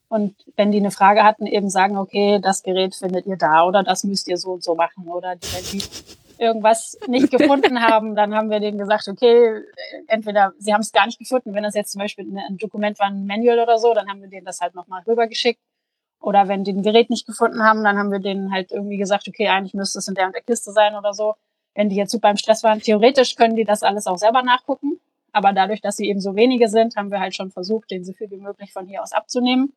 [0.08, 3.82] Und wenn die eine Frage hatten, eben sagen, okay, das Gerät findet ihr da oder
[3.82, 5.08] das müsst ihr so und so machen.
[5.08, 5.82] Oder wenn die
[6.38, 9.62] irgendwas nicht gefunden haben, dann haben wir denen gesagt, okay,
[10.08, 13.08] entweder sie haben es gar nicht gefunden, wenn das jetzt zum Beispiel ein Dokument war,
[13.08, 15.62] ein Manual oder so, dann haben wir denen das halt nochmal rübergeschickt.
[16.22, 19.28] Oder wenn die ein Gerät nicht gefunden haben, dann haben wir denen halt irgendwie gesagt,
[19.28, 21.36] okay, eigentlich müsste es in der und der Kiste sein oder so.
[21.74, 25.00] Wenn die jetzt super im Stress waren, theoretisch können die das alles auch selber nachgucken.
[25.32, 28.14] Aber dadurch, dass sie eben so wenige sind, haben wir halt schon versucht, den so
[28.14, 29.74] viel wie möglich von hier aus abzunehmen.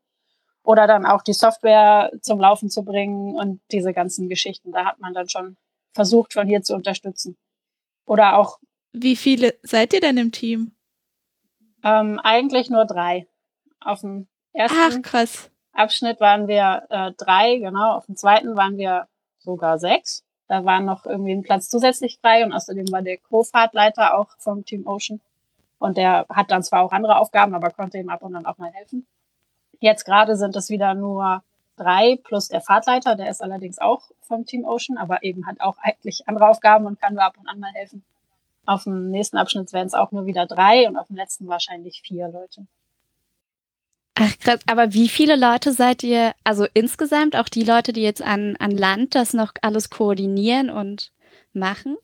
[0.62, 4.72] Oder dann auch die Software zum Laufen zu bringen und diese ganzen Geschichten.
[4.72, 5.56] Da hat man dann schon
[5.92, 7.36] versucht, von hier zu unterstützen.
[8.04, 8.58] Oder auch
[8.92, 10.72] Wie viele seid ihr denn im Team?
[11.84, 13.26] ähm, eigentlich nur drei.
[13.80, 15.50] Auf dem ersten Ach, krass.
[15.74, 17.96] Abschnitt waren wir äh, drei, genau.
[17.96, 19.06] Auf dem zweiten waren wir
[19.40, 20.24] sogar sechs.
[20.48, 24.64] Da war noch irgendwie ein Platz zusätzlich frei und außerdem war der Co-Fahrtleiter auch vom
[24.64, 25.20] Team Ocean.
[25.78, 28.58] Und der hat dann zwar auch andere Aufgaben, aber konnte ihm ab und an auch
[28.58, 29.06] mal helfen.
[29.80, 31.42] Jetzt gerade sind es wieder nur
[31.76, 35.76] drei plus der Fahrtleiter, der ist allerdings auch vom Team Ocean, aber eben hat auch
[35.82, 38.04] eigentlich andere Aufgaben und kann nur ab und an mal helfen.
[38.66, 42.00] Auf dem nächsten Abschnitt wären es auch nur wieder drei und auf dem letzten wahrscheinlich
[42.02, 42.66] vier Leute.
[44.16, 48.22] Ach krass, aber wie viele Leute seid ihr, also insgesamt auch die Leute, die jetzt
[48.22, 51.10] an, an Land das noch alles koordinieren und
[51.52, 51.96] machen?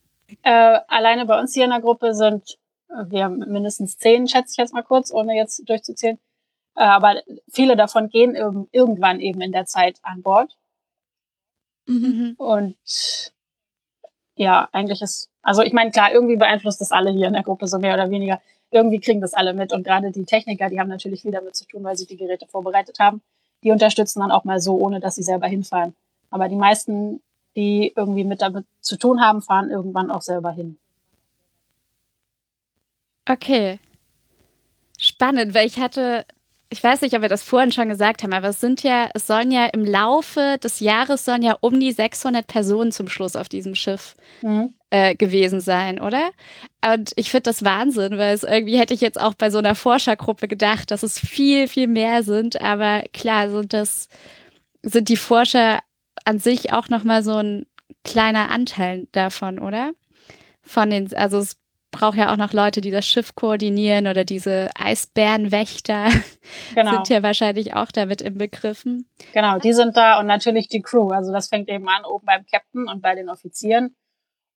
[0.43, 2.59] Äh, alleine bei uns hier in der Gruppe sind
[2.91, 6.19] äh, wir haben mindestens zehn, schätze ich jetzt mal kurz, ohne jetzt durchzuzählen.
[6.77, 10.57] Äh, aber viele davon gehen irg irgendwann eben in der Zeit an Bord.
[11.87, 12.35] Mhm.
[12.37, 13.33] Und
[14.37, 17.67] ja, eigentlich ist, also ich meine, klar, irgendwie beeinflusst das alle hier in der Gruppe
[17.67, 18.41] so mehr oder weniger.
[18.71, 19.73] Irgendwie kriegen das alle mit.
[19.73, 22.47] Und gerade die Techniker, die haben natürlich viel damit zu tun, weil sie die Geräte
[22.47, 23.23] vorbereitet haben.
[23.65, 25.95] Die unterstützen dann auch mal so, ohne dass sie selber hinfahren.
[26.31, 27.21] Aber die meisten,
[27.57, 30.79] die irgendwie mit damit zu tun haben, fahren irgendwann auch selber hin.
[33.29, 33.79] Okay.
[34.99, 36.25] Spannend, weil ich hatte,
[36.69, 39.27] ich weiß nicht, ob wir das vorhin schon gesagt haben, aber es sind ja, es
[39.27, 43.49] sollen ja im Laufe des Jahres sollen ja um die 600 Personen zum Schluss auf
[43.49, 44.75] diesem Schiff Mhm.
[44.91, 46.31] Äh, gewesen sein, oder?
[46.85, 49.75] Und ich finde das Wahnsinn, weil es irgendwie hätte ich jetzt auch bei so einer
[49.75, 54.09] Forschergruppe gedacht, dass es viel, viel mehr sind, aber klar sind das,
[54.83, 55.81] sind die Forscher
[56.25, 57.67] an sich auch nochmal so ein
[58.05, 59.93] kleiner Anteil davon, oder?
[60.63, 61.57] Von den, also es
[61.91, 66.09] braucht ja auch noch Leute, die das Schiff koordinieren oder diese Eisbärenwächter
[66.75, 66.93] Genau.
[66.93, 69.09] sind ja wahrscheinlich auch damit im Begriffen.
[69.33, 71.09] Genau, die sind da und natürlich die Crew.
[71.09, 73.97] Also das fängt eben an oben beim Captain und bei den Offizieren.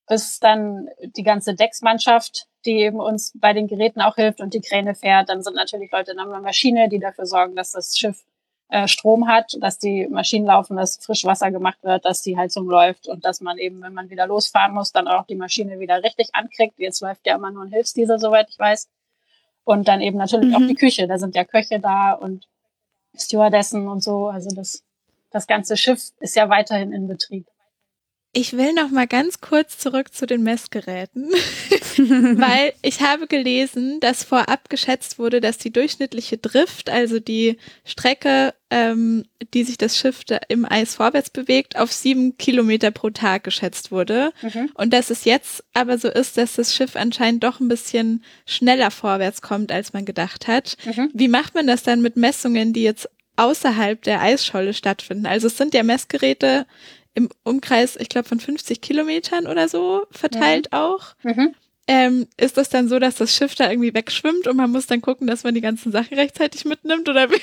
[0.09, 4.61] Bis dann die ganze Decksmannschaft, die eben uns bei den Geräten auch hilft und die
[4.61, 5.29] Kräne fährt.
[5.29, 8.25] Dann sind natürlich Leute in einer Maschine, die dafür sorgen, dass das Schiff
[8.69, 13.09] äh, Strom hat, dass die Maschinen laufen, dass Frischwasser gemacht wird, dass die Heizung läuft
[13.09, 16.31] und dass man eben, wenn man wieder losfahren muss, dann auch die Maschine wieder richtig
[16.33, 16.79] ankriegt.
[16.79, 18.89] Jetzt läuft ja immer nur ein Hilfsdiesel, soweit ich weiß.
[19.65, 20.55] Und dann eben natürlich mhm.
[20.57, 21.07] auch die Küche.
[21.07, 22.49] Da sind ja Köche da und
[23.17, 24.29] Stewardessen und so.
[24.29, 24.83] Also das,
[25.31, 27.47] das ganze Schiff ist ja weiterhin in Betrieb.
[28.37, 31.31] Ich will noch mal ganz kurz zurück zu den Messgeräten,
[31.99, 38.53] weil ich habe gelesen, dass vorab geschätzt wurde, dass die durchschnittliche Drift, also die Strecke,
[38.71, 43.93] ähm, die sich das Schiff im Eis vorwärts bewegt, auf sieben Kilometer pro Tag geschätzt
[43.93, 44.33] wurde.
[44.43, 44.69] Mhm.
[44.75, 48.91] Und dass es jetzt aber so ist, dass das Schiff anscheinend doch ein bisschen schneller
[48.91, 50.77] vorwärts kommt, als man gedacht hat.
[50.85, 51.09] Mhm.
[51.15, 55.27] Wie macht man das dann mit Messungen, die jetzt außerhalb der Eisscholle stattfinden?
[55.27, 56.67] Also es sind ja Messgeräte
[57.15, 60.79] im Umkreis, ich glaube, von 50 Kilometern oder so verteilt mhm.
[60.79, 61.15] auch.
[61.23, 61.55] Mhm.
[61.87, 65.03] Ähm, ist das dann so, dass das Schiff da irgendwie wegschwimmt und man muss dann
[65.03, 67.41] gucken, dass man die ganzen Sachen rechtzeitig mitnimmt oder wie,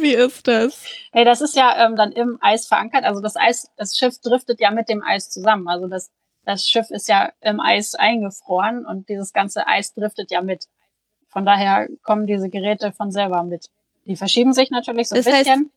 [0.00, 0.84] wie ist das?
[1.12, 3.04] Hey, das ist ja ähm, dann im Eis verankert.
[3.04, 5.68] Also das Eis, das Schiff driftet ja mit dem Eis zusammen.
[5.68, 6.10] Also das,
[6.44, 10.64] das Schiff ist ja im Eis eingefroren und dieses ganze Eis driftet ja mit.
[11.28, 13.66] Von daher kommen diese Geräte von selber mit.
[14.06, 15.60] Die verschieben sich natürlich so ein das bisschen.
[15.60, 15.70] Heißt,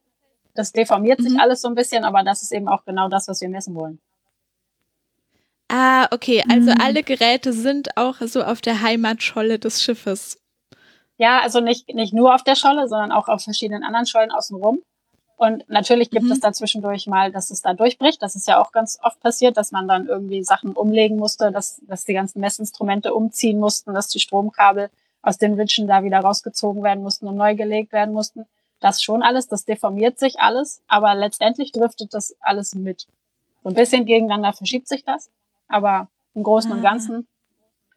[0.53, 1.29] das deformiert mhm.
[1.29, 3.75] sich alles so ein bisschen, aber das ist eben auch genau das, was wir messen
[3.75, 3.99] wollen.
[5.69, 6.43] Ah, okay.
[6.49, 6.81] Also mhm.
[6.81, 10.39] alle Geräte sind auch so auf der Heimatscholle des Schiffes.
[11.17, 14.81] Ja, also nicht, nicht nur auf der Scholle, sondern auch auf verschiedenen anderen Schollen außenrum.
[15.35, 16.31] Und natürlich gibt mhm.
[16.31, 18.21] es da zwischendurch mal, dass es da durchbricht.
[18.21, 21.81] Das ist ja auch ganz oft passiert, dass man dann irgendwie Sachen umlegen musste, dass,
[21.87, 24.89] dass die ganzen Messinstrumente umziehen mussten, dass die Stromkabel
[25.21, 28.45] aus den Witschen da wieder rausgezogen werden mussten und neu gelegt werden mussten
[28.83, 33.07] das schon alles, das deformiert sich alles, aber letztendlich driftet das alles mit.
[33.63, 35.29] So ein bisschen gegeneinander verschiebt sich das,
[35.67, 36.89] aber im Großen und ah.
[36.89, 37.27] Ganzen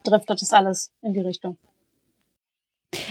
[0.05, 1.59] driftet es alles in die Richtung.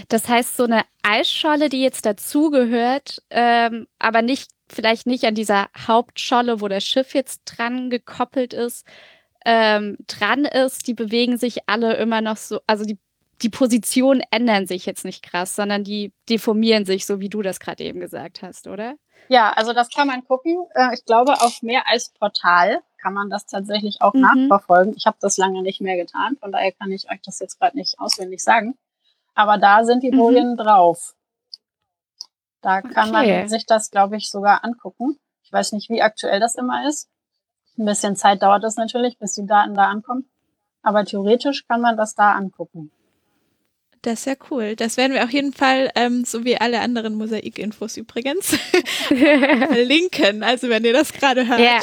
[0.08, 5.68] Das heißt, so eine Eisscholle, die jetzt dazugehört, ähm, aber nicht, vielleicht nicht an dieser
[5.78, 8.86] Hauptscholle, wo das Schiff jetzt dran gekoppelt ist,
[9.46, 12.98] ähm, dran ist, die bewegen sich alle immer noch so, also die
[13.42, 17.60] die Positionen ändern sich jetzt nicht krass, sondern die deformieren sich, so wie du das
[17.60, 18.96] gerade eben gesagt hast, oder?
[19.28, 20.66] Ja, also das kann man gucken.
[20.76, 24.22] Äh, ich glaube, auf mehr als Portal kann man das tatsächlich auch mhm.
[24.22, 24.94] nachverfolgen.
[24.96, 27.78] Ich habe das lange nicht mehr getan, von daher kann ich euch das jetzt gerade
[27.78, 28.78] nicht auswendig sagen.
[29.34, 30.58] Aber da sind die Bojen mhm.
[30.58, 31.16] drauf.
[32.62, 33.40] Da kann okay.
[33.40, 35.20] man sich das, glaube ich, sogar angucken.
[35.44, 37.10] Ich weiß nicht, wie aktuell das immer ist.
[37.78, 40.30] Ein bisschen Zeit dauert es natürlich, bis die Daten da ankommen.
[40.82, 42.92] Aber theoretisch kann man das da angucken.
[44.06, 44.76] Das ist ja cool.
[44.76, 48.50] Das werden wir auf jeden Fall, ähm, so wie alle anderen Mosaik-Infos übrigens,
[49.08, 50.44] verlinken.
[50.44, 51.80] Also wenn ihr das gerade hört, yeah.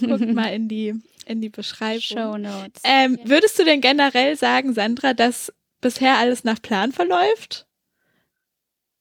[0.00, 2.00] guckt mal in die, in die Beschreibung.
[2.00, 2.82] Show Notes.
[2.82, 3.28] Ähm, yeah.
[3.28, 7.68] Würdest du denn generell sagen, Sandra, dass bisher alles nach Plan verläuft?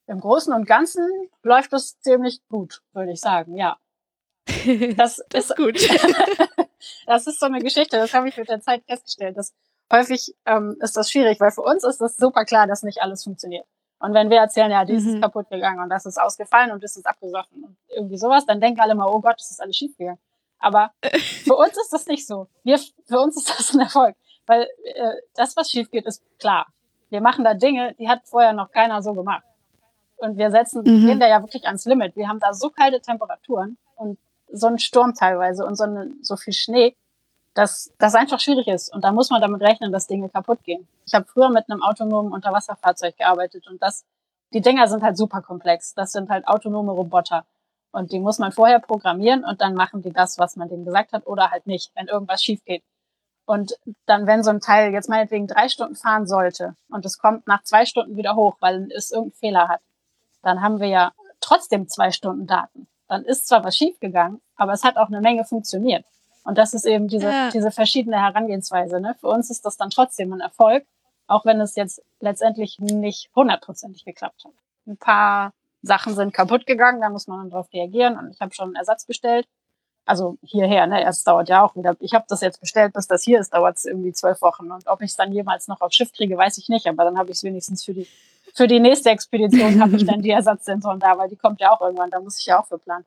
[0.05, 1.07] Im Großen und Ganzen
[1.41, 3.79] läuft es ziemlich gut, würde ich sagen, ja.
[4.95, 5.79] Das, das ist gut.
[7.07, 9.35] das ist so eine Geschichte, das habe ich mit der Zeit festgestellt.
[9.35, 9.55] Das
[9.91, 13.23] häufig ähm, ist das schwierig, weil für uns ist das super klar, dass nicht alles
[13.23, 13.65] funktioniert.
[13.99, 15.15] Und wenn wir erzählen, ja, dies mhm.
[15.15, 18.61] ist kaputt gegangen und das ist ausgefallen und das ist abgesoffen und irgendwie sowas, dann
[18.61, 20.19] denken alle mal, oh Gott, das ist alles schief gegangen.
[20.59, 20.91] Aber
[21.45, 22.47] für uns ist das nicht so.
[22.63, 24.15] Wir, für uns ist das ein Erfolg.
[24.45, 26.67] Weil äh, das, was schief geht, ist klar.
[27.09, 29.43] Wir machen da Dinge, die hat vorher noch keiner so gemacht.
[30.17, 31.05] Und wir setzen, mhm.
[31.05, 32.15] gehen da ja wirklich ans Limit.
[32.15, 34.17] Wir haben da so kalte Temperaturen und
[34.51, 36.95] so einen Sturm teilweise und so, eine, so viel Schnee
[37.59, 38.93] dass das einfach schwierig ist.
[38.93, 40.87] Und da muss man damit rechnen, dass Dinge kaputt gehen.
[41.05, 44.05] Ich habe früher mit einem autonomen Unterwasserfahrzeug gearbeitet und das,
[44.53, 45.93] die Dinger sind halt super komplex.
[45.93, 47.45] Das sind halt autonome Roboter.
[47.91, 51.11] Und die muss man vorher programmieren und dann machen die das, was man denen gesagt
[51.11, 52.81] hat oder halt nicht, wenn irgendwas schief geht.
[53.45, 57.45] Und dann, wenn so ein Teil jetzt meinetwegen drei Stunden fahren sollte und es kommt
[57.45, 59.81] nach zwei Stunden wieder hoch, weil es irgendeinen Fehler hat,
[60.43, 62.87] dann haben wir ja trotzdem zwei Stunden Daten.
[63.09, 66.05] Dann ist zwar was schiefgegangen, aber es hat auch eine Menge funktioniert.
[66.49, 67.51] Und das ist eben diese, ja.
[67.51, 68.99] diese verschiedene Herangehensweise.
[68.99, 69.15] Ne?
[69.21, 70.83] Für uns ist das dann trotzdem ein Erfolg,
[71.27, 74.53] auch wenn es jetzt letztendlich nicht hundertprozentig geklappt hat.
[74.87, 78.51] Ein paar Sachen sind kaputt gegangen, da muss man dann drauf reagieren und ich habe
[78.51, 79.47] schon einen Ersatz bestellt.
[80.07, 81.05] Also hierher, ne?
[81.05, 81.95] Es dauert ja auch wieder.
[81.99, 84.71] Ich habe das jetzt bestellt, bis das hier ist, dauert es irgendwie zwölf Wochen.
[84.71, 86.87] Und ob ich es dann jemals noch aufs Schiff kriege, weiß ich nicht.
[86.87, 88.07] Aber dann habe ich es wenigstens für die
[88.55, 91.81] für die nächste Expedition habe ich dann die Ersatzsensoren da, weil die kommt ja auch
[91.81, 92.09] irgendwann.
[92.09, 93.05] Da muss ich ja auch für planen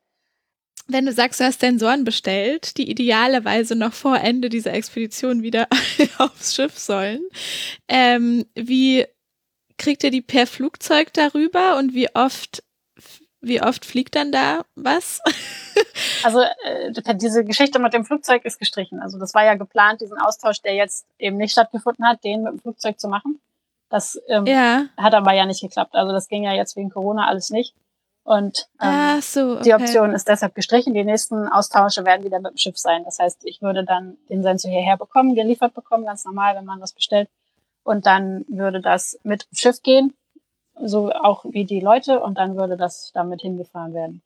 [0.87, 5.67] wenn du sagst, du hast Sensoren bestellt, die idealerweise noch vor Ende dieser Expedition wieder
[6.17, 7.21] aufs Schiff sollen,
[7.87, 9.05] ähm, wie
[9.77, 12.63] kriegt ihr die per Flugzeug darüber und wie oft
[13.45, 15.19] wie oft fliegt dann da was?
[16.23, 19.01] also äh, diese Geschichte mit dem Flugzeug ist gestrichen.
[19.01, 22.53] Also das war ja geplant, diesen Austausch, der jetzt eben nicht stattgefunden hat, den mit
[22.53, 23.41] dem Flugzeug zu machen.
[23.89, 24.85] Das ähm, ja.
[24.97, 25.93] hat aber ja nicht geklappt.
[25.93, 27.75] Also das ging ja jetzt wegen Corona alles nicht.
[28.23, 29.63] Und ähm, so, okay.
[29.65, 30.93] die Option ist deshalb gestrichen.
[30.93, 33.03] Die nächsten Austausche werden wieder mit dem Schiff sein.
[33.03, 36.79] Das heißt, ich würde dann den Sensor hierher bekommen, geliefert bekommen, ganz normal, wenn man
[36.79, 37.29] das bestellt.
[37.83, 40.13] Und dann würde das mit dem Schiff gehen,
[40.81, 44.21] so auch wie die Leute, und dann würde das damit hingefahren werden.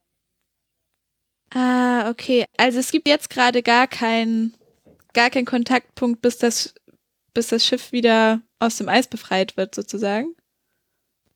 [1.56, 2.46] Ah, okay.
[2.58, 4.54] Also es gibt jetzt gerade gar keinen
[5.18, 6.76] gar keinen Kontaktpunkt, bis das,
[7.34, 10.36] bis das Schiff wieder aus dem Eis befreit wird, sozusagen.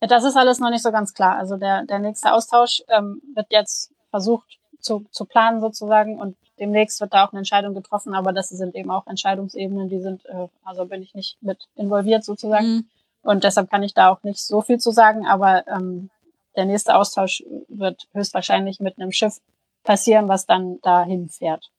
[0.02, 1.38] Ja, das ist alles noch nicht so ganz klar.
[1.38, 7.00] Also der, der nächste Austausch ähm, wird jetzt versucht zu, zu planen sozusagen und demnächst
[7.02, 10.48] wird da auch eine Entscheidung getroffen, aber das sind eben auch Entscheidungsebenen, die sind, äh,
[10.64, 12.68] also bin ich nicht mit involviert sozusagen.
[12.68, 12.90] Mhm.
[13.24, 16.10] Und deshalb kann ich da auch nicht so viel zu sagen, aber ähm,
[16.56, 19.40] der nächste Austausch wird höchstwahrscheinlich mit einem Schiff
[19.84, 21.70] passieren, was dann dahin fährt.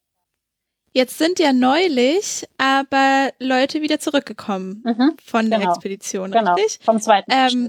[0.95, 6.85] Jetzt sind ja neulich aber Leute wieder zurückgekommen mhm, von der genau, Expedition, genau, richtig?
[6.85, 7.31] Vom zweiten.
[7.33, 7.69] Ähm,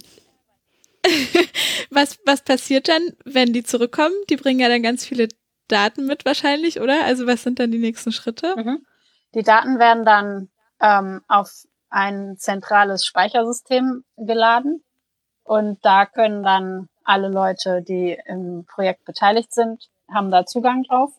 [1.90, 4.16] was, was passiert dann, wenn die zurückkommen?
[4.30, 5.28] Die bringen ja dann ganz viele
[5.68, 7.04] Daten mit wahrscheinlich, oder?
[7.06, 8.56] Also was sind dann die nächsten Schritte?
[8.56, 8.86] Mhm.
[9.34, 10.50] Die Daten werden dann
[10.82, 14.84] ähm, auf ein zentrales Speichersystem geladen
[15.44, 21.12] und da können dann alle Leute, die im Projekt beteiligt sind, haben da Zugang drauf.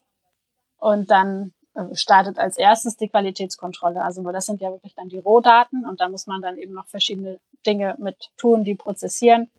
[0.79, 4.03] Und dann äh, startet als erstes die Qualitätskontrolle.
[4.03, 6.87] Also das sind ja wirklich dann die Rohdaten und da muss man dann eben noch
[6.87, 9.51] verschiedene Dinge mit tun, die prozessieren.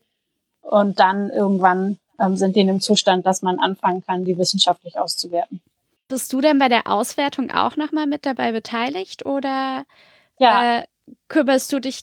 [0.69, 4.97] Und dann irgendwann ähm, sind die in einem Zustand, dass man anfangen kann, die wissenschaftlich
[4.97, 5.61] auszuwerten.
[6.07, 9.85] Bist du denn bei der Auswertung auch nochmal mit dabei beteiligt oder
[10.37, 10.79] ja.
[10.79, 10.83] äh,
[11.27, 12.01] kümmerst du dich?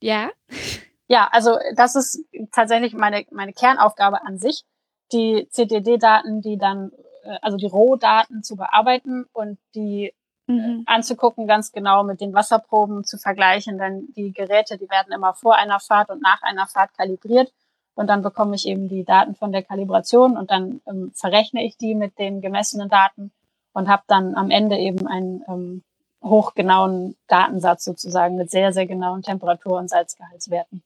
[0.00, 0.30] Ja.
[1.08, 4.64] Ja, also das ist tatsächlich meine, meine Kernaufgabe an sich,
[5.12, 6.90] die CDD-Daten, die dann,
[7.24, 10.14] äh, also die Rohdaten zu bearbeiten und die
[10.48, 10.84] äh, mhm.
[10.86, 13.76] anzugucken, ganz genau mit den Wasserproben zu vergleichen.
[13.76, 17.52] Denn die Geräte, die werden immer vor einer Fahrt und nach einer Fahrt kalibriert.
[17.94, 21.76] Und dann bekomme ich eben die Daten von der Kalibration und dann ähm, verrechne ich
[21.76, 23.32] die mit den gemessenen Daten
[23.72, 25.82] und habe dann am Ende eben einen ähm,
[26.22, 30.82] hochgenauen Datensatz sozusagen mit sehr, sehr genauen Temperatur- und Salzgehaltswerten.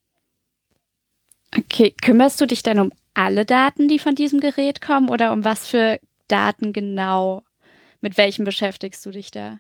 [1.57, 5.45] Okay, kümmerst du dich dann um alle Daten, die von diesem Gerät kommen oder um
[5.45, 7.43] was für Daten genau?
[8.01, 9.59] Mit welchen beschäftigst du dich da?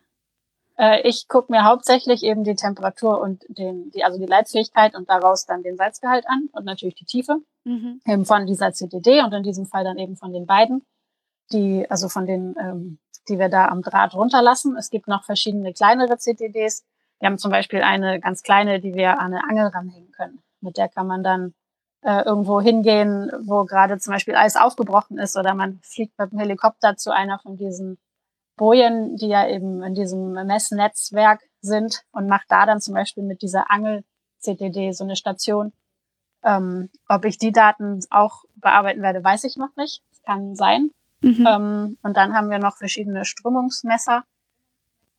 [0.79, 5.09] Äh, ich gucke mir hauptsächlich eben die Temperatur und den, die, also die Leitfähigkeit und
[5.09, 8.01] daraus dann den Salzgehalt an und natürlich die Tiefe mhm.
[8.07, 10.85] eben von dieser CDD und in diesem Fall dann eben von den beiden,
[11.53, 14.77] die, also von den, ähm, die wir da am Draht runterlassen.
[14.77, 16.85] Es gibt noch verschiedene kleinere CDDs.
[17.19, 20.43] Wir haben zum Beispiel eine ganz kleine, die wir an eine Angel ranhängen können.
[20.61, 21.55] Mit der kann man dann
[22.03, 26.39] äh, irgendwo hingehen, wo gerade zum Beispiel Eis aufgebrochen ist oder man fliegt mit dem
[26.39, 27.99] Helikopter zu einer von diesen
[28.57, 33.42] Bojen, die ja eben in diesem Messnetzwerk sind und macht da dann zum Beispiel mit
[33.42, 35.73] dieser Angel-CTD so eine Station.
[36.42, 40.03] Ähm, ob ich die Daten auch bearbeiten werde, weiß ich noch nicht.
[40.11, 40.90] Das kann sein.
[41.21, 41.47] Mhm.
[41.47, 44.25] Ähm, und dann haben wir noch verschiedene Strömungsmesser.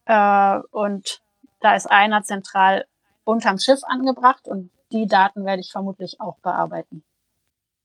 [0.05, 1.21] Äh, und
[1.59, 2.85] da ist einer zentral
[3.23, 7.03] unterm Schiff angebracht und die Daten werde ich vermutlich auch bearbeiten.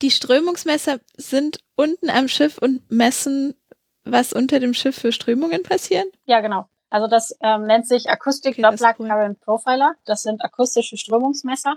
[0.03, 3.55] Die Strömungsmesser sind unten am Schiff und messen
[4.05, 6.07] was unter dem Schiff für Strömungen passieren?
[6.25, 6.67] Ja, genau.
[6.91, 9.09] Also das ähm, nennt sich Acoustic okay, Doppler cool.
[9.09, 9.95] Current Profiler.
[10.05, 11.77] Das sind akustische Strömungsmesser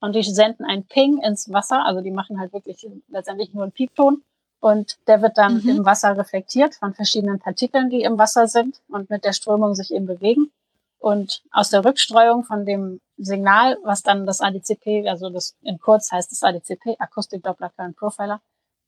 [0.00, 1.84] und die senden einen Ping ins Wasser.
[1.84, 4.22] Also die machen halt wirklich letztendlich nur einen Piepton
[4.60, 5.68] und der wird dann mhm.
[5.68, 9.92] im Wasser reflektiert von verschiedenen Partikeln, die im Wasser sind und mit der Strömung sich
[9.92, 10.52] eben bewegen.
[10.98, 16.12] Und aus der Rückstreuung von dem Signal, was dann das ADCP, also das in kurz
[16.12, 18.42] heißt das ADCP, Acoustic Doppler Current Profiler,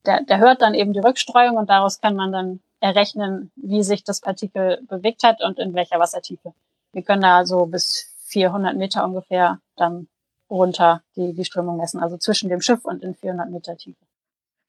[0.05, 4.03] der, der hört dann eben die Rückstreuung und daraus kann man dann errechnen, wie sich
[4.03, 6.53] das Partikel bewegt hat und in welcher Wassertiefe.
[6.91, 10.09] Wir können da so bis 400 Meter ungefähr dann
[10.49, 14.03] runter die, die Strömung messen, also zwischen dem Schiff und in 400 Meter Tiefe.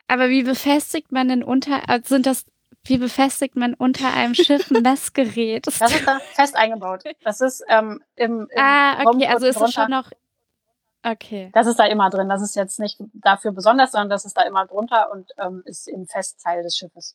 [0.06, 2.44] Aber wie befestigt man denn unter, also sind das,
[2.84, 5.66] wie befestigt man unter einem Schiff ein Messgerät?
[5.66, 7.02] Das ist da fest eingebaut.
[7.24, 10.08] Das ist ähm, im, im Ah, okay, also ist es schon noch
[11.06, 11.50] Okay.
[11.52, 12.30] Das ist da immer drin.
[12.30, 15.86] Das ist jetzt nicht dafür besonders, sondern das ist da immer drunter und ähm, ist
[15.86, 17.14] im Festteil des Schiffes.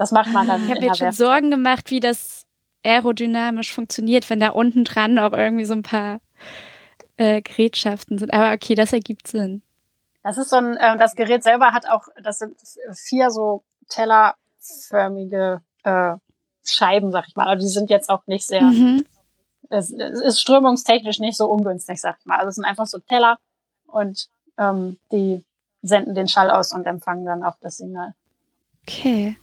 [0.00, 0.64] Das macht man dann.
[0.64, 2.46] Ich habe mir schon Sorgen gemacht, wie das
[2.82, 6.22] aerodynamisch funktioniert, wenn da unten dran auch irgendwie so ein paar
[7.18, 8.32] äh, Gerätschaften sind.
[8.32, 9.60] Aber okay, das ergibt Sinn.
[10.22, 12.56] Das ist so ein, äh, das Gerät selber hat auch, das sind
[12.94, 16.14] vier so tellerförmige äh,
[16.64, 17.48] Scheiben, sag ich mal.
[17.48, 19.04] Also die sind jetzt auch nicht sehr, mhm.
[19.68, 22.38] es, es ist strömungstechnisch nicht so ungünstig, sag ich mal.
[22.38, 23.38] Also es sind einfach so Teller
[23.84, 25.44] und ähm, die
[25.82, 28.14] senden den Schall aus und empfangen dann auch das Signal.
[28.88, 29.36] Okay.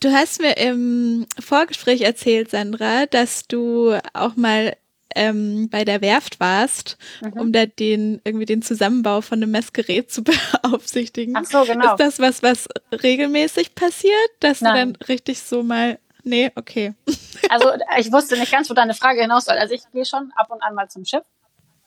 [0.00, 4.76] Du hast mir im Vorgespräch erzählt, Sandra, dass du auch mal
[5.16, 7.32] ähm, bei der Werft warst, mhm.
[7.32, 10.22] um da den irgendwie den Zusammenbau von einem Messgerät zu
[10.62, 11.36] beaufsichtigen.
[11.36, 11.92] Ach so, genau.
[11.92, 14.72] Ist das was, was regelmäßig passiert, dass Nein.
[14.72, 16.94] du dann richtig so mal Nee, okay.
[17.48, 19.56] Also ich wusste nicht ganz, wo deine Frage hinaus soll.
[19.56, 21.22] Also ich gehe schon ab und an mal zum Schiff.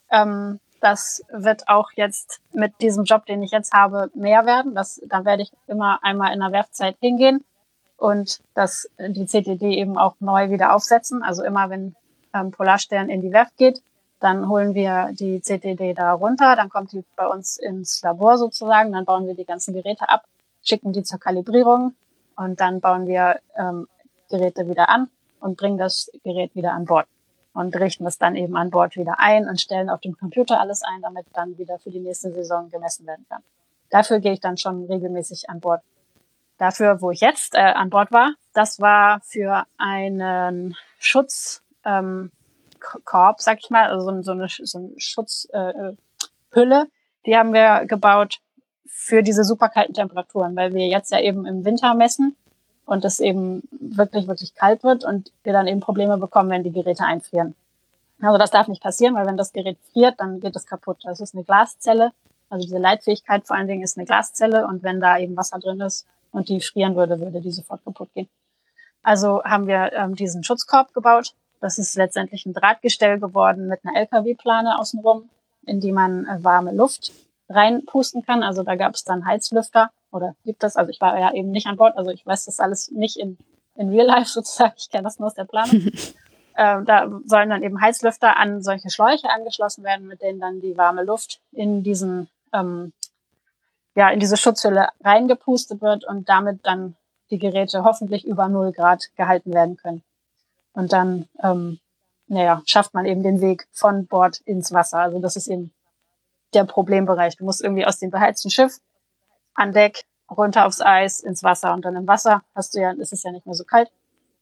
[0.10, 4.74] Ähm, das wird auch jetzt mit diesem Job, den ich jetzt habe, mehr werden.
[4.74, 7.44] Das, da werde ich immer einmal in der Werftzeit hingehen
[8.02, 11.22] und das, die CTD eben auch neu wieder aufsetzen.
[11.22, 11.96] Also immer, wenn
[12.34, 13.84] ähm, Polarstern in die Werft geht,
[14.20, 18.92] dann holen wir die CTD da runter, dann kommt die bei uns ins Labor sozusagen,
[18.92, 20.24] dann bauen wir die ganzen Geräte ab,
[20.64, 21.94] schicken die zur Kalibrierung
[22.36, 23.88] und dann bauen wir ähm,
[24.32, 25.08] Geräte wieder an
[25.40, 27.06] und bringen das Gerät wieder an Bord
[27.54, 30.82] und richten es dann eben an Bord wieder ein und stellen auf dem Computer alles
[30.82, 33.44] ein, damit dann wieder für die nächste Saison gemessen werden kann.
[33.92, 35.82] Dafür gehe ich dann schon regelmäßig an Bord.
[36.62, 42.32] Dafür, wo ich jetzt äh, an Bord war, das war für einen Schutzkorb, ähm,
[43.04, 46.02] Korb, sag ich mal, also so, eine, so eine Schutzhülle,
[46.54, 46.86] äh,
[47.26, 48.42] die haben wir gebaut
[48.86, 52.36] für diese super kalten Temperaturen, weil wir jetzt ja eben im Winter messen
[52.86, 56.72] und es eben wirklich, wirklich kalt wird und wir dann eben Probleme bekommen, wenn die
[56.72, 57.56] Geräte einfrieren.
[58.22, 61.00] Also das darf nicht passieren, weil wenn das Gerät friert, dann geht es kaputt.
[61.06, 62.12] Das ist eine Glaszelle.
[62.52, 65.82] Also diese Leitfähigkeit vor allen Dingen ist eine Glaszelle und wenn da eben Wasser drin
[65.82, 68.30] ist und die frieren würde, würde die sofort kaputt gehen.
[69.04, 71.34] Also haben wir ähm, diesen Schutzkorb gebaut.
[71.60, 75.30] Das ist letztendlich ein Drahtgestell geworden mit einer LKW-Plane außenrum,
[75.66, 77.12] in die man äh, warme Luft
[77.50, 78.44] reinpusten kann.
[78.44, 80.76] Also da gab es dann Heizlüfter oder gibt es.
[80.76, 83.38] Also ich war ja eben nicht an Bord, also ich weiß das alles nicht in,
[83.76, 84.74] in Real Life sozusagen.
[84.78, 85.88] Ich kenne das nur aus der Planung.
[86.56, 90.78] äh, da sollen dann eben Heizlüfter an solche Schläuche angeschlossen werden, mit denen dann die
[90.78, 92.94] warme Luft in diesen ähm,
[93.96, 96.96] ja in diese Schutzhülle reingepustet wird und damit dann
[97.30, 100.04] die Geräte hoffentlich über null Grad gehalten werden können.
[100.74, 101.80] Und dann ähm,
[102.32, 105.00] naja, schafft man eben den Weg von Bord ins Wasser.
[105.00, 105.74] Also das ist eben
[106.54, 107.36] der Problembereich.
[107.36, 108.80] Du musst irgendwie aus dem beheizten Schiff
[109.54, 113.12] an Deck, runter aufs Eis, ins Wasser und dann im Wasser hast du ja, ist
[113.12, 113.92] es ja nicht mehr so kalt.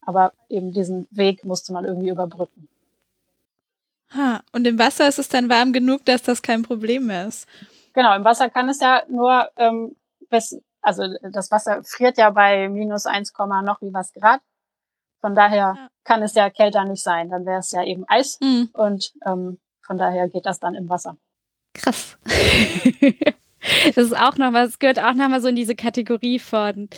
[0.01, 2.69] Aber eben diesen Weg musste man irgendwie überbrücken.
[4.13, 7.47] Ha, und im Wasser ist es dann warm genug, dass das kein Problem mehr ist.
[7.93, 9.95] Genau, im Wasser kann es ja nur, ähm,
[10.29, 13.33] bis, also das Wasser friert ja bei minus 1,
[13.63, 14.41] noch wie was Grad.
[15.21, 15.89] Von daher ja.
[16.03, 17.29] kann es ja kälter nicht sein.
[17.29, 18.69] Dann wäre es ja eben Eis mhm.
[18.73, 21.17] und ähm, von daher geht das dann im Wasser.
[21.73, 22.17] Krass.
[22.23, 26.89] das ist auch noch was, gehört auch noch mal so in diese Kategorie von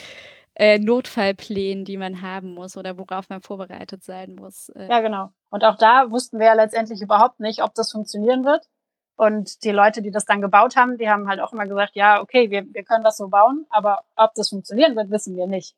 [0.55, 4.69] äh, Notfallplänen, die man haben muss oder worauf man vorbereitet sein muss.
[4.69, 4.89] Äh.
[4.89, 5.31] Ja, genau.
[5.49, 8.65] Und auch da wussten wir ja letztendlich überhaupt nicht, ob das funktionieren wird.
[9.21, 12.23] Und die Leute, die das dann gebaut haben, die haben halt auch immer gesagt, ja,
[12.23, 15.75] okay, wir, wir können das so bauen, aber ob das funktionieren wird, wissen wir nicht.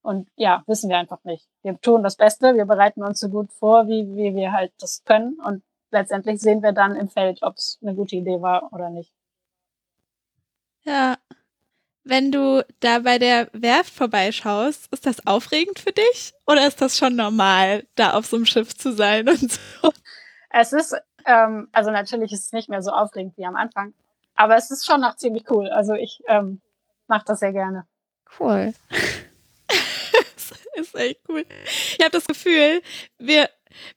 [0.00, 1.44] Und ja, wissen wir einfach nicht.
[1.64, 5.02] Wir tun das Beste, wir bereiten uns so gut vor, wie, wie wir halt das
[5.04, 5.40] können.
[5.44, 9.12] Und letztendlich sehen wir dann im Feld, ob es eine gute Idee war oder nicht.
[10.84, 11.16] Ja.
[12.04, 16.96] Wenn du da bei der Werft vorbeischaust, ist das aufregend für dich oder ist das
[16.96, 19.92] schon normal, da auf so einem Schiff zu sein und so?
[20.50, 20.94] Es ist,
[21.24, 23.94] ähm, also natürlich ist es nicht mehr so aufregend wie am Anfang,
[24.34, 25.68] aber es ist schon noch ziemlich cool.
[25.68, 26.60] Also ich ähm,
[27.06, 27.86] mache das sehr gerne.
[28.38, 28.74] Cool.
[29.68, 31.44] das ist echt cool.
[31.96, 32.82] Ich habe das Gefühl,
[33.18, 33.48] wir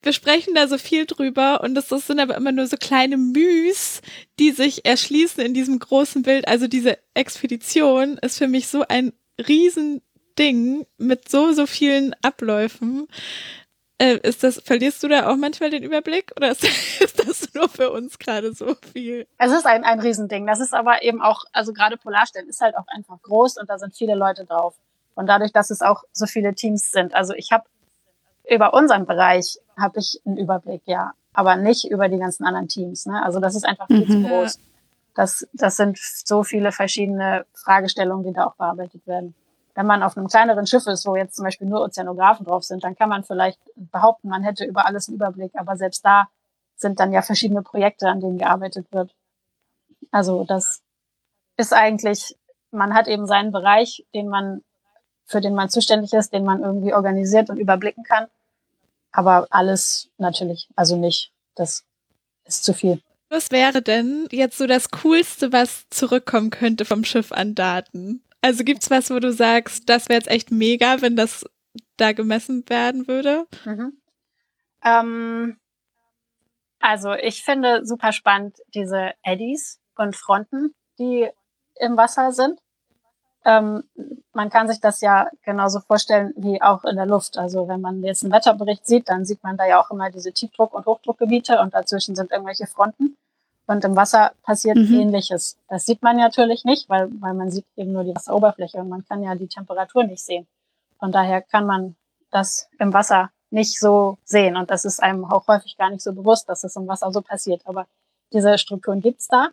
[0.01, 3.17] wir sprechen da so viel drüber und das, das sind aber immer nur so kleine
[3.17, 4.01] Müs,
[4.39, 6.47] die sich erschließen in diesem großen Bild.
[6.47, 9.13] Also diese Expedition ist für mich so ein
[9.47, 13.07] Riesending mit so, so vielen Abläufen.
[13.99, 16.63] Äh, ist das, verlierst du da auch manchmal den Überblick oder ist,
[17.01, 19.27] ist das nur für uns gerade so viel?
[19.37, 20.45] Es ist ein, ein Riesending.
[20.45, 23.79] Das ist aber eben auch, also gerade Polarstern ist halt auch einfach groß und da
[23.79, 24.75] sind viele Leute drauf.
[25.15, 27.15] Und dadurch, dass es auch so viele Teams sind.
[27.15, 27.63] Also ich habe
[28.47, 33.07] über unseren Bereich habe ich einen Überblick, ja, aber nicht über die ganzen anderen Teams.
[33.07, 33.23] Ne?
[33.23, 34.23] Also das ist einfach viel mhm.
[34.23, 34.59] zu groß.
[35.15, 39.33] Das, das sind so viele verschiedene Fragestellungen, die da auch bearbeitet werden.
[39.78, 42.84] Wenn man auf einem kleineren Schiff ist, wo jetzt zum Beispiel nur Ozeanografen drauf sind,
[42.84, 46.30] dann kann man vielleicht behaupten, man hätte über alles einen Überblick, aber selbst da
[46.75, 49.13] sind dann ja verschiedene Projekte, an denen gearbeitet wird.
[50.09, 50.82] Also das
[51.57, 52.36] ist eigentlich,
[52.71, 54.63] man hat eben seinen Bereich, den man,
[55.25, 58.25] für den man zuständig ist, den man irgendwie organisiert und überblicken kann.
[59.11, 61.32] Aber alles natürlich, also nicht.
[61.53, 61.84] Das
[62.45, 62.99] ist zu viel.
[63.30, 68.23] Was wäre denn jetzt so das Coolste, was zurückkommen könnte vom Schiff an Daten?
[68.41, 71.45] Also gibt's was, wo du sagst, das wäre jetzt echt mega, wenn das
[71.97, 73.45] da gemessen werden würde?
[73.65, 74.01] Mhm.
[74.83, 75.59] Ähm,
[76.79, 81.29] also ich finde super spannend diese Eddies und Fronten, die
[81.79, 82.59] im Wasser sind.
[83.45, 83.83] Ähm,
[84.33, 87.38] man kann sich das ja genauso vorstellen wie auch in der Luft.
[87.38, 90.31] Also wenn man jetzt einen Wetterbericht sieht, dann sieht man da ja auch immer diese
[90.31, 93.17] Tiefdruck- und Hochdruckgebiete und dazwischen sind irgendwelche Fronten.
[93.68, 95.01] Und im Wasser passiert mhm.
[95.01, 95.57] ähnliches.
[95.68, 99.05] Das sieht man natürlich nicht, weil, weil man sieht eben nur die Wasseroberfläche und man
[99.05, 100.47] kann ja die Temperatur nicht sehen.
[100.99, 101.95] Von daher kann man
[102.32, 104.55] das im Wasser nicht so sehen.
[104.55, 107.22] Und das ist einem auch häufig gar nicht so bewusst, dass es im Wasser so
[107.22, 107.61] passiert.
[107.65, 107.88] Aber
[108.34, 109.49] diese Strukturen gibt's da.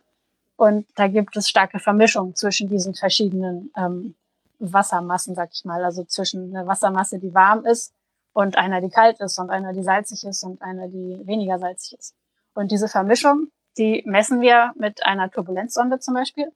[0.57, 4.15] Und da gibt es starke Vermischung zwischen diesen verschiedenen ähm,
[4.59, 5.83] Wassermassen, sag ich mal.
[5.83, 7.93] Also zwischen einer Wassermasse, die warm ist
[8.31, 11.99] und einer, die kalt ist und einer, die salzig ist und einer, die weniger salzig
[11.99, 12.15] ist.
[12.53, 16.51] Und diese Vermischung, die messen wir mit einer Turbulenzsonde zum Beispiel.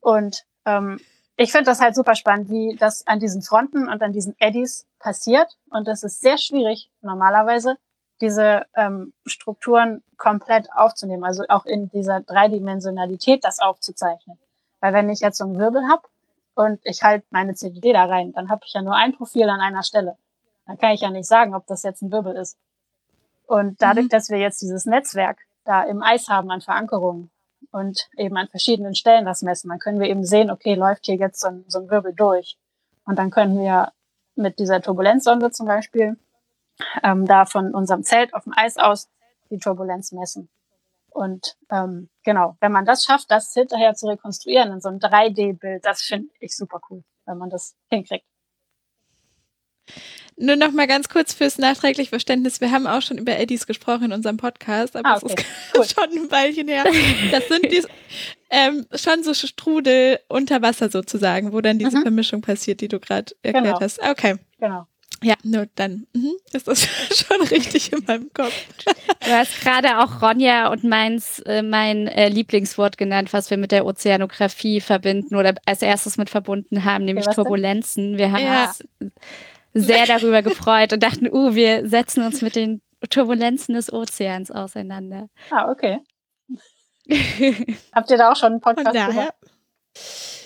[0.00, 1.00] Und ähm,
[1.36, 4.86] ich finde das halt super spannend, wie das an diesen Fronten und an diesen Eddies
[4.98, 5.56] passiert.
[5.70, 7.76] Und das ist sehr schwierig normalerweise,
[8.20, 14.38] diese ähm, Strukturen komplett aufzunehmen, also auch in dieser Dreidimensionalität das aufzuzeichnen.
[14.80, 16.02] Weil wenn ich jetzt so einen Wirbel habe
[16.54, 19.60] und ich halte meine CDD da rein, dann habe ich ja nur ein Profil an
[19.60, 20.16] einer Stelle.
[20.66, 22.56] Dann kann ich ja nicht sagen, ob das jetzt ein Wirbel ist.
[23.46, 24.10] Und dadurch, mhm.
[24.10, 27.30] dass wir jetzt dieses Netzwerk da im Eis haben an Verankerungen
[27.72, 31.16] und eben an verschiedenen Stellen das messen, dann können wir eben sehen, okay, läuft hier
[31.16, 32.56] jetzt so ein, so ein Wirbel durch.
[33.04, 33.92] Und dann können wir
[34.34, 36.18] mit dieser Turbulenzsonde zum Beispiel
[37.02, 39.08] ähm, da von unserem Zelt auf dem Eis aus
[39.50, 40.48] die Turbulenz messen.
[41.10, 45.84] Und ähm, genau, wenn man das schafft, das hinterher zu rekonstruieren in so einem 3D-Bild,
[45.84, 48.26] das finde ich super cool, wenn man das hinkriegt.
[50.38, 52.60] Nur noch mal ganz kurz fürs nachträgliche Verständnis.
[52.60, 55.34] Wir haben auch schon über Eddies gesprochen in unserem Podcast, aber ah, okay.
[55.74, 56.04] es ist cool.
[56.10, 56.84] schon ein Weilchen her.
[57.30, 57.82] Das sind die,
[58.50, 62.02] ähm, schon so Strudel unter Wasser sozusagen, wo dann diese mhm.
[62.02, 63.80] Vermischung passiert, die du gerade erklärt genau.
[63.80, 64.02] hast.
[64.02, 64.36] Okay.
[64.60, 64.86] Genau.
[65.22, 68.52] Ja, nur dann mhm, ist das schon richtig in meinem Kopf.
[69.24, 73.72] Du hast gerade auch Ronja und meins, äh, mein äh, Lieblingswort genannt, was wir mit
[73.72, 78.18] der Ozeanographie verbinden oder als erstes mit verbunden haben, nämlich okay, Turbulenzen.
[78.18, 78.66] Wir haben ja.
[78.66, 78.84] uns
[79.80, 85.28] sehr darüber gefreut und dachten, uh, wir setzen uns mit den Turbulenzen des Ozeans auseinander.
[85.50, 86.00] Ah, okay.
[87.92, 89.34] Habt ihr da auch schon einen Podcast daher,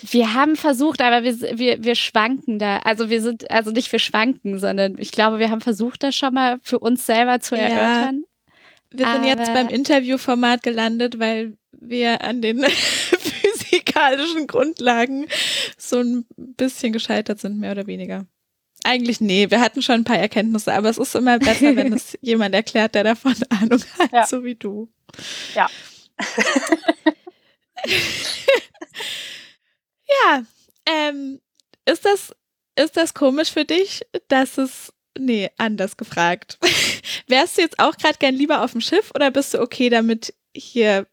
[0.03, 2.79] Wir haben versucht, aber wir, wir, wir schwanken da.
[2.79, 6.35] Also wir sind, also nicht wir schwanken, sondern ich glaube, wir haben versucht, das schon
[6.35, 8.25] mal für uns selber zu erörtern.
[8.91, 15.27] wir sind aber jetzt beim Interviewformat gelandet, weil wir an den physikalischen Grundlagen
[15.79, 18.27] so ein bisschen gescheitert sind, mehr oder weniger.
[18.85, 22.17] Eigentlich nee, wir hatten schon ein paar Erkenntnisse, aber es ist immer besser, wenn es
[22.23, 24.27] jemand erklärt, der davon Ahnung hat, ja.
[24.27, 24.89] so wie du.
[25.55, 25.69] Ja.
[30.07, 30.45] ja,
[30.87, 31.41] ähm,
[31.87, 32.35] ist das,
[32.77, 36.59] ist das komisch für dich, dass es, nee, anders gefragt.
[37.27, 40.35] Wärst du jetzt auch gerade gern lieber auf dem Schiff oder bist du okay damit,
[40.55, 41.07] hier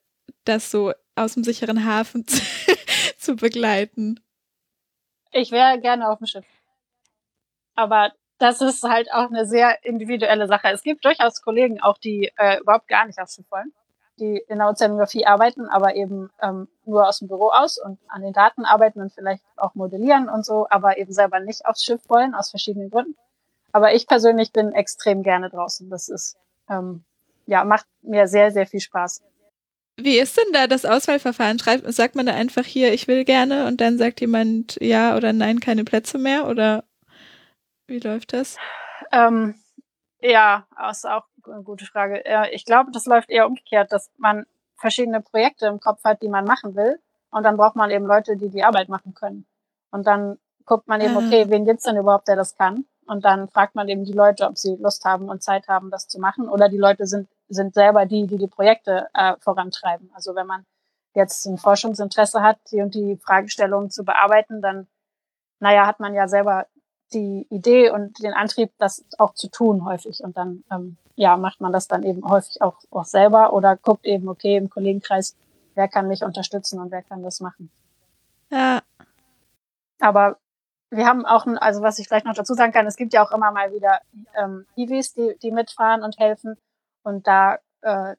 [0.45, 2.25] das so aus dem sicheren Hafen
[3.17, 4.19] zu begleiten?
[5.31, 6.45] Ich wäre gerne auf dem Schiff.
[7.77, 10.69] Aber das ist halt auch eine sehr individuelle Sache.
[10.69, 13.71] Es gibt durchaus Kollegen auch, die äh, überhaupt gar nicht aufs Schiff wollen,
[14.19, 18.23] die in der Ozeanografie arbeiten, aber eben ähm, nur aus dem Büro aus und an
[18.23, 22.01] den Daten arbeiten und vielleicht auch modellieren und so, aber eben selber nicht aufs Schiff
[22.07, 23.15] wollen, aus verschiedenen Gründen.
[23.71, 25.89] Aber ich persönlich bin extrem gerne draußen.
[25.91, 26.35] Das ist,
[26.67, 27.03] ähm,
[27.45, 29.21] ja, macht mir sehr, sehr viel Spaß.
[29.97, 31.59] Wie ist denn da das Auswahlverfahren?
[31.59, 35.33] Schreibt, sagt man da einfach hier, ich will gerne und dann sagt jemand ja oder
[35.33, 36.83] nein, keine Plätze mehr oder
[37.87, 38.57] wie läuft das?
[39.11, 39.55] Ähm,
[40.19, 42.23] ja, ist auch eine gute Frage.
[42.51, 46.45] Ich glaube, das läuft eher umgekehrt, dass man verschiedene Projekte im Kopf hat, die man
[46.45, 46.99] machen will.
[47.29, 49.45] Und dann braucht man eben Leute, die die Arbeit machen können.
[49.91, 52.85] Und dann guckt man eben, okay, wen gibt's denn überhaupt, der das kann?
[53.05, 56.07] Und dann fragt man eben die Leute, ob sie Lust haben und Zeit haben, das
[56.07, 56.49] zu machen.
[56.49, 60.11] Oder die Leute sind, sind selber die, die die Projekte äh, vorantreiben.
[60.13, 60.65] Also wenn man
[61.13, 64.87] jetzt ein Forschungsinteresse hat, die und die Fragestellungen zu bearbeiten, dann,
[65.59, 66.67] naja, hat man ja selber
[67.13, 70.23] die Idee und den Antrieb, das auch zu tun häufig.
[70.23, 74.05] Und dann ähm, ja, macht man das dann eben häufig auch, auch selber oder guckt
[74.05, 75.35] eben, okay, im Kollegenkreis,
[75.75, 77.71] wer kann mich unterstützen und wer kann das machen.
[78.51, 78.81] Ja.
[79.99, 80.37] Aber
[80.89, 83.31] wir haben auch, also was ich vielleicht noch dazu sagen kann, es gibt ja auch
[83.31, 83.99] immer mal wieder
[84.35, 86.55] ähm, IWs, die, die mitfahren und helfen.
[87.03, 88.15] Und da äh,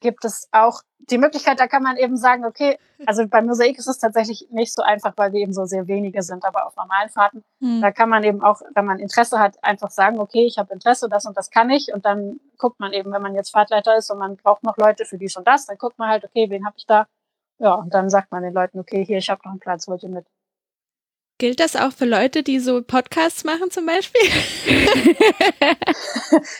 [0.00, 3.88] gibt es auch die Möglichkeit, da kann man eben sagen, okay, also beim Mosaik ist
[3.88, 7.08] es tatsächlich nicht so einfach, weil wir eben so sehr wenige sind, aber auf normalen
[7.10, 7.80] Fahrten, mhm.
[7.80, 11.08] da kann man eben auch, wenn man Interesse hat, einfach sagen, okay, ich habe Interesse,
[11.08, 14.10] das und das kann ich und dann guckt man eben, wenn man jetzt Fahrtleiter ist
[14.10, 16.64] und man braucht noch Leute für dies und das, dann guckt man halt, okay, wen
[16.64, 17.06] habe ich da?
[17.58, 20.02] Ja, und dann sagt man den Leuten, okay, hier, ich habe noch einen Platz, wollt
[20.02, 20.26] ihr mit?
[21.42, 24.20] Gilt das auch für Leute, die so Podcasts machen zum Beispiel?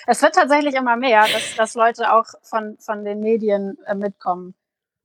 [0.09, 4.57] es wird tatsächlich immer mehr, dass, dass Leute auch von, von den Medien äh, mitkommen.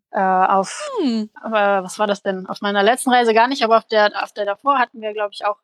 [0.09, 1.29] äh, auf, Hm.
[1.43, 2.47] aber was war das denn?
[2.47, 5.29] Auf meiner letzten Reise gar nicht, aber auf der, auf der davor hatten wir, glaube
[5.33, 5.59] ich, auch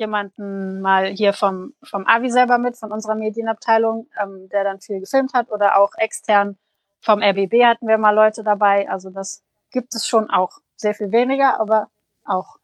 [0.00, 4.98] jemanden mal hier vom, vom Avi selber mit, von unserer Medienabteilung, ähm, der dann viel
[4.98, 6.58] gefilmt hat oder auch extern
[7.00, 8.90] vom RBB hatten wir mal Leute dabei.
[8.90, 10.58] Also das gibt es schon auch.
[10.74, 11.86] Sehr viel weniger, aber
[12.24, 12.56] auch.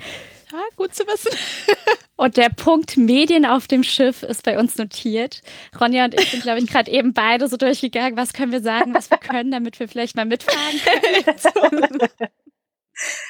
[0.00, 1.36] Ja, gut zu wissen.
[2.16, 5.42] Und der Punkt Medien auf dem Schiff ist bei uns notiert.
[5.78, 8.16] Ronja und ich sind, glaube ich, gerade eben beide so durchgegangen.
[8.16, 12.08] Was können wir sagen, was wir können, damit wir vielleicht mal mitfahren können?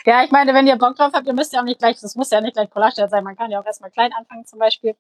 [0.05, 2.14] Ja, ich meine, wenn ihr Bock drauf habt, ihr müsst ja auch nicht gleich, das
[2.14, 4.95] muss ja nicht gleich Polarstern sein, man kann ja auch erstmal klein anfangen zum Beispiel.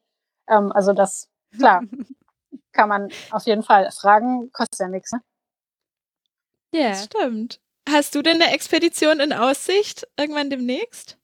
[0.48, 1.82] Ähm, also das, klar,
[2.72, 5.12] kann man auf jeden Fall fragen, kostet ja nichts.
[5.12, 5.20] Ne?
[6.74, 6.94] Ja.
[6.96, 7.60] Stimmt.
[7.88, 11.16] Hast du denn eine Expedition in Aussicht irgendwann demnächst?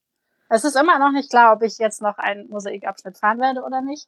[0.54, 3.80] Es ist immer noch nicht klar, ob ich jetzt noch einen Mosaikabschnitt fahren werde oder
[3.80, 4.06] nicht.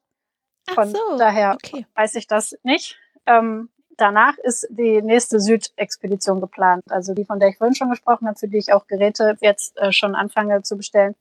[0.75, 1.87] Von so, daher okay.
[1.95, 2.99] weiß ich das nicht.
[3.25, 6.85] Ähm, danach ist die nächste Südexpedition geplant.
[6.91, 9.79] Also die, von der ich vorhin schon gesprochen habe, für die ich auch Geräte jetzt
[9.79, 11.15] äh, schon anfange zu bestellen.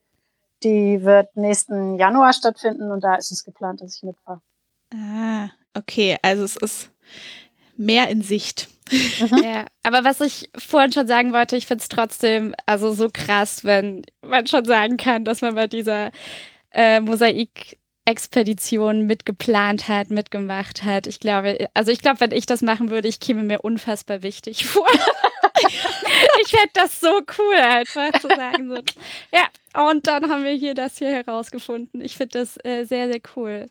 [0.62, 4.42] Die wird nächsten Januar stattfinden und da ist es geplant, dass ich mitfahre.
[4.92, 6.90] Ah, okay, also es ist
[7.76, 8.68] mehr in Sicht.
[9.42, 13.64] Ja, aber was ich vorhin schon sagen wollte, ich finde es trotzdem also so krass,
[13.64, 16.10] wenn man schon sagen kann, dass man bei dieser
[16.70, 21.06] äh, Mosaik-Expedition mitgeplant hat, mitgemacht hat.
[21.06, 24.66] Ich glaube, also ich glaube, wenn ich das machen würde, ich käme mir unfassbar wichtig
[24.66, 24.86] vor.
[26.42, 28.82] ich fände das so cool, einfach zu sagen, so,
[29.32, 29.46] ja,
[29.88, 32.00] und dann haben wir hier das hier herausgefunden.
[32.00, 33.68] Ich finde das äh, sehr, sehr cool.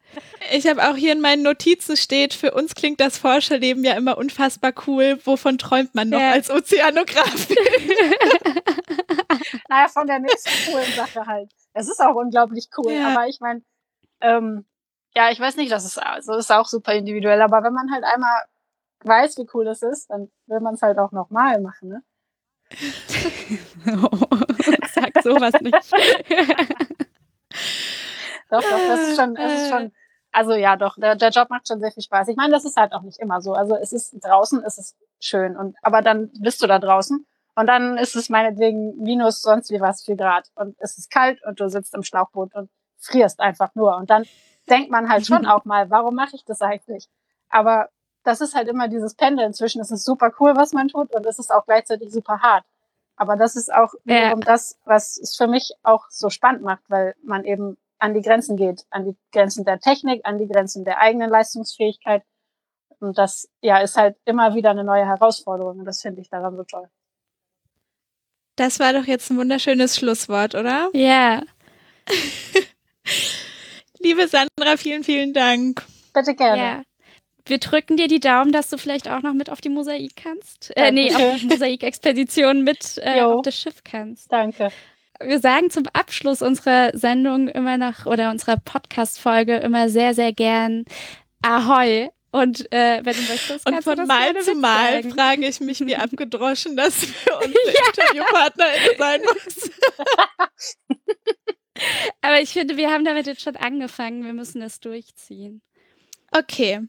[0.52, 4.18] Ich habe auch hier in meinen Notizen steht, für uns klingt das Forscherleben ja immer
[4.18, 5.20] unfassbar cool.
[5.24, 6.32] Wovon träumt man noch Ja.
[6.32, 7.48] als Ozeanograf?
[9.70, 11.50] Naja, von der nächsten coolen Sache halt.
[11.74, 13.08] Es ist auch unglaublich cool, Ja.
[13.10, 13.62] aber ich meine,
[14.22, 14.66] ähm,
[15.16, 18.04] ja, ich weiß nicht, das ist, also ist auch super individuell, aber wenn man halt
[18.04, 18.42] einmal
[19.06, 22.04] weiß, wie cool das ist, dann will man es halt auch nochmal machen, ne?
[24.94, 25.74] Sag sowas nicht.
[28.50, 29.92] Doch, doch, das ist schon, das ist schon,
[30.32, 32.28] also ja, doch, der, der Job macht schon sehr viel Spaß.
[32.28, 33.54] Ich meine, das ist halt auch nicht immer so.
[33.54, 37.26] Also es ist draußen, ist es schön und, aber dann bist du da draußen
[37.56, 41.44] und dann ist es meinetwegen minus sonst wie was, vier Grad und es ist kalt
[41.44, 44.24] und du sitzt im Schlauchboot und frierst einfach nur und dann
[44.70, 47.08] denkt man halt schon auch mal, warum mache ich das eigentlich?
[47.50, 47.90] Aber
[48.24, 51.26] das ist halt immer dieses Pendeln zwischen, es ist super cool, was man tut und
[51.26, 52.64] es ist auch gleichzeitig super hart.
[53.16, 54.16] Aber das ist auch Ja.
[54.16, 58.22] wiederum das, was es für mich auch so spannend macht, weil man eben an die
[58.22, 62.24] Grenzen geht, an die Grenzen der Technik, an die Grenzen der eigenen Leistungsfähigkeit.
[63.00, 66.56] Und das, ja, ist halt immer wieder eine neue Herausforderung und das finde ich daran
[66.56, 66.90] so toll.
[68.56, 70.90] Das war doch jetzt ein wunderschönes Schlusswort, oder?
[70.94, 71.42] Ja.
[74.00, 75.84] Liebe Sandra, vielen, vielen Dank.
[76.14, 76.62] Bitte gerne.
[76.62, 76.84] Ja.
[77.46, 80.72] Wir drücken dir die Daumen, dass du vielleicht auch noch mit auf die Mosaik kannst.
[80.78, 84.32] Äh, nee, auf die Mosaik-Expedition mit äh, auf das Schiff kannst.
[84.32, 84.72] Danke.
[85.22, 90.86] Wir sagen zum Abschluss unserer Sendung immer noch oder unserer Podcast-Folge immer sehr, sehr gern
[91.42, 92.10] Ahoi.
[92.32, 95.96] Und äh, wenn du möchtest, Und von das Mal zu Mal frage ich mich, wie
[95.98, 97.54] abgedroschen das für unsere
[97.88, 99.70] Interviewpartnerin sein muss.
[102.22, 104.26] Aber ich finde, wir haben damit jetzt schon angefangen.
[104.26, 105.62] Wir müssen es durchziehen.
[106.32, 106.82] Okay.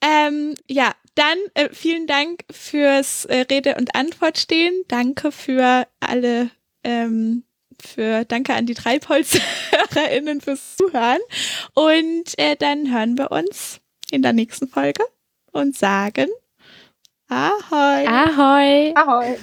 [0.00, 4.84] Ähm, ja, dann äh, vielen Dank fürs äh, Rede und Antwort stehen.
[4.88, 6.50] Danke für alle,
[6.84, 7.44] ähm,
[7.82, 11.20] für danke an die Treibholzhörerinnen fürs Zuhören.
[11.74, 13.80] Und äh, dann hören wir uns
[14.10, 15.04] in der nächsten Folge
[15.52, 16.28] und sagen
[17.28, 18.06] Ahoi.
[18.08, 18.92] Ahoi.
[18.96, 19.38] Ahoi.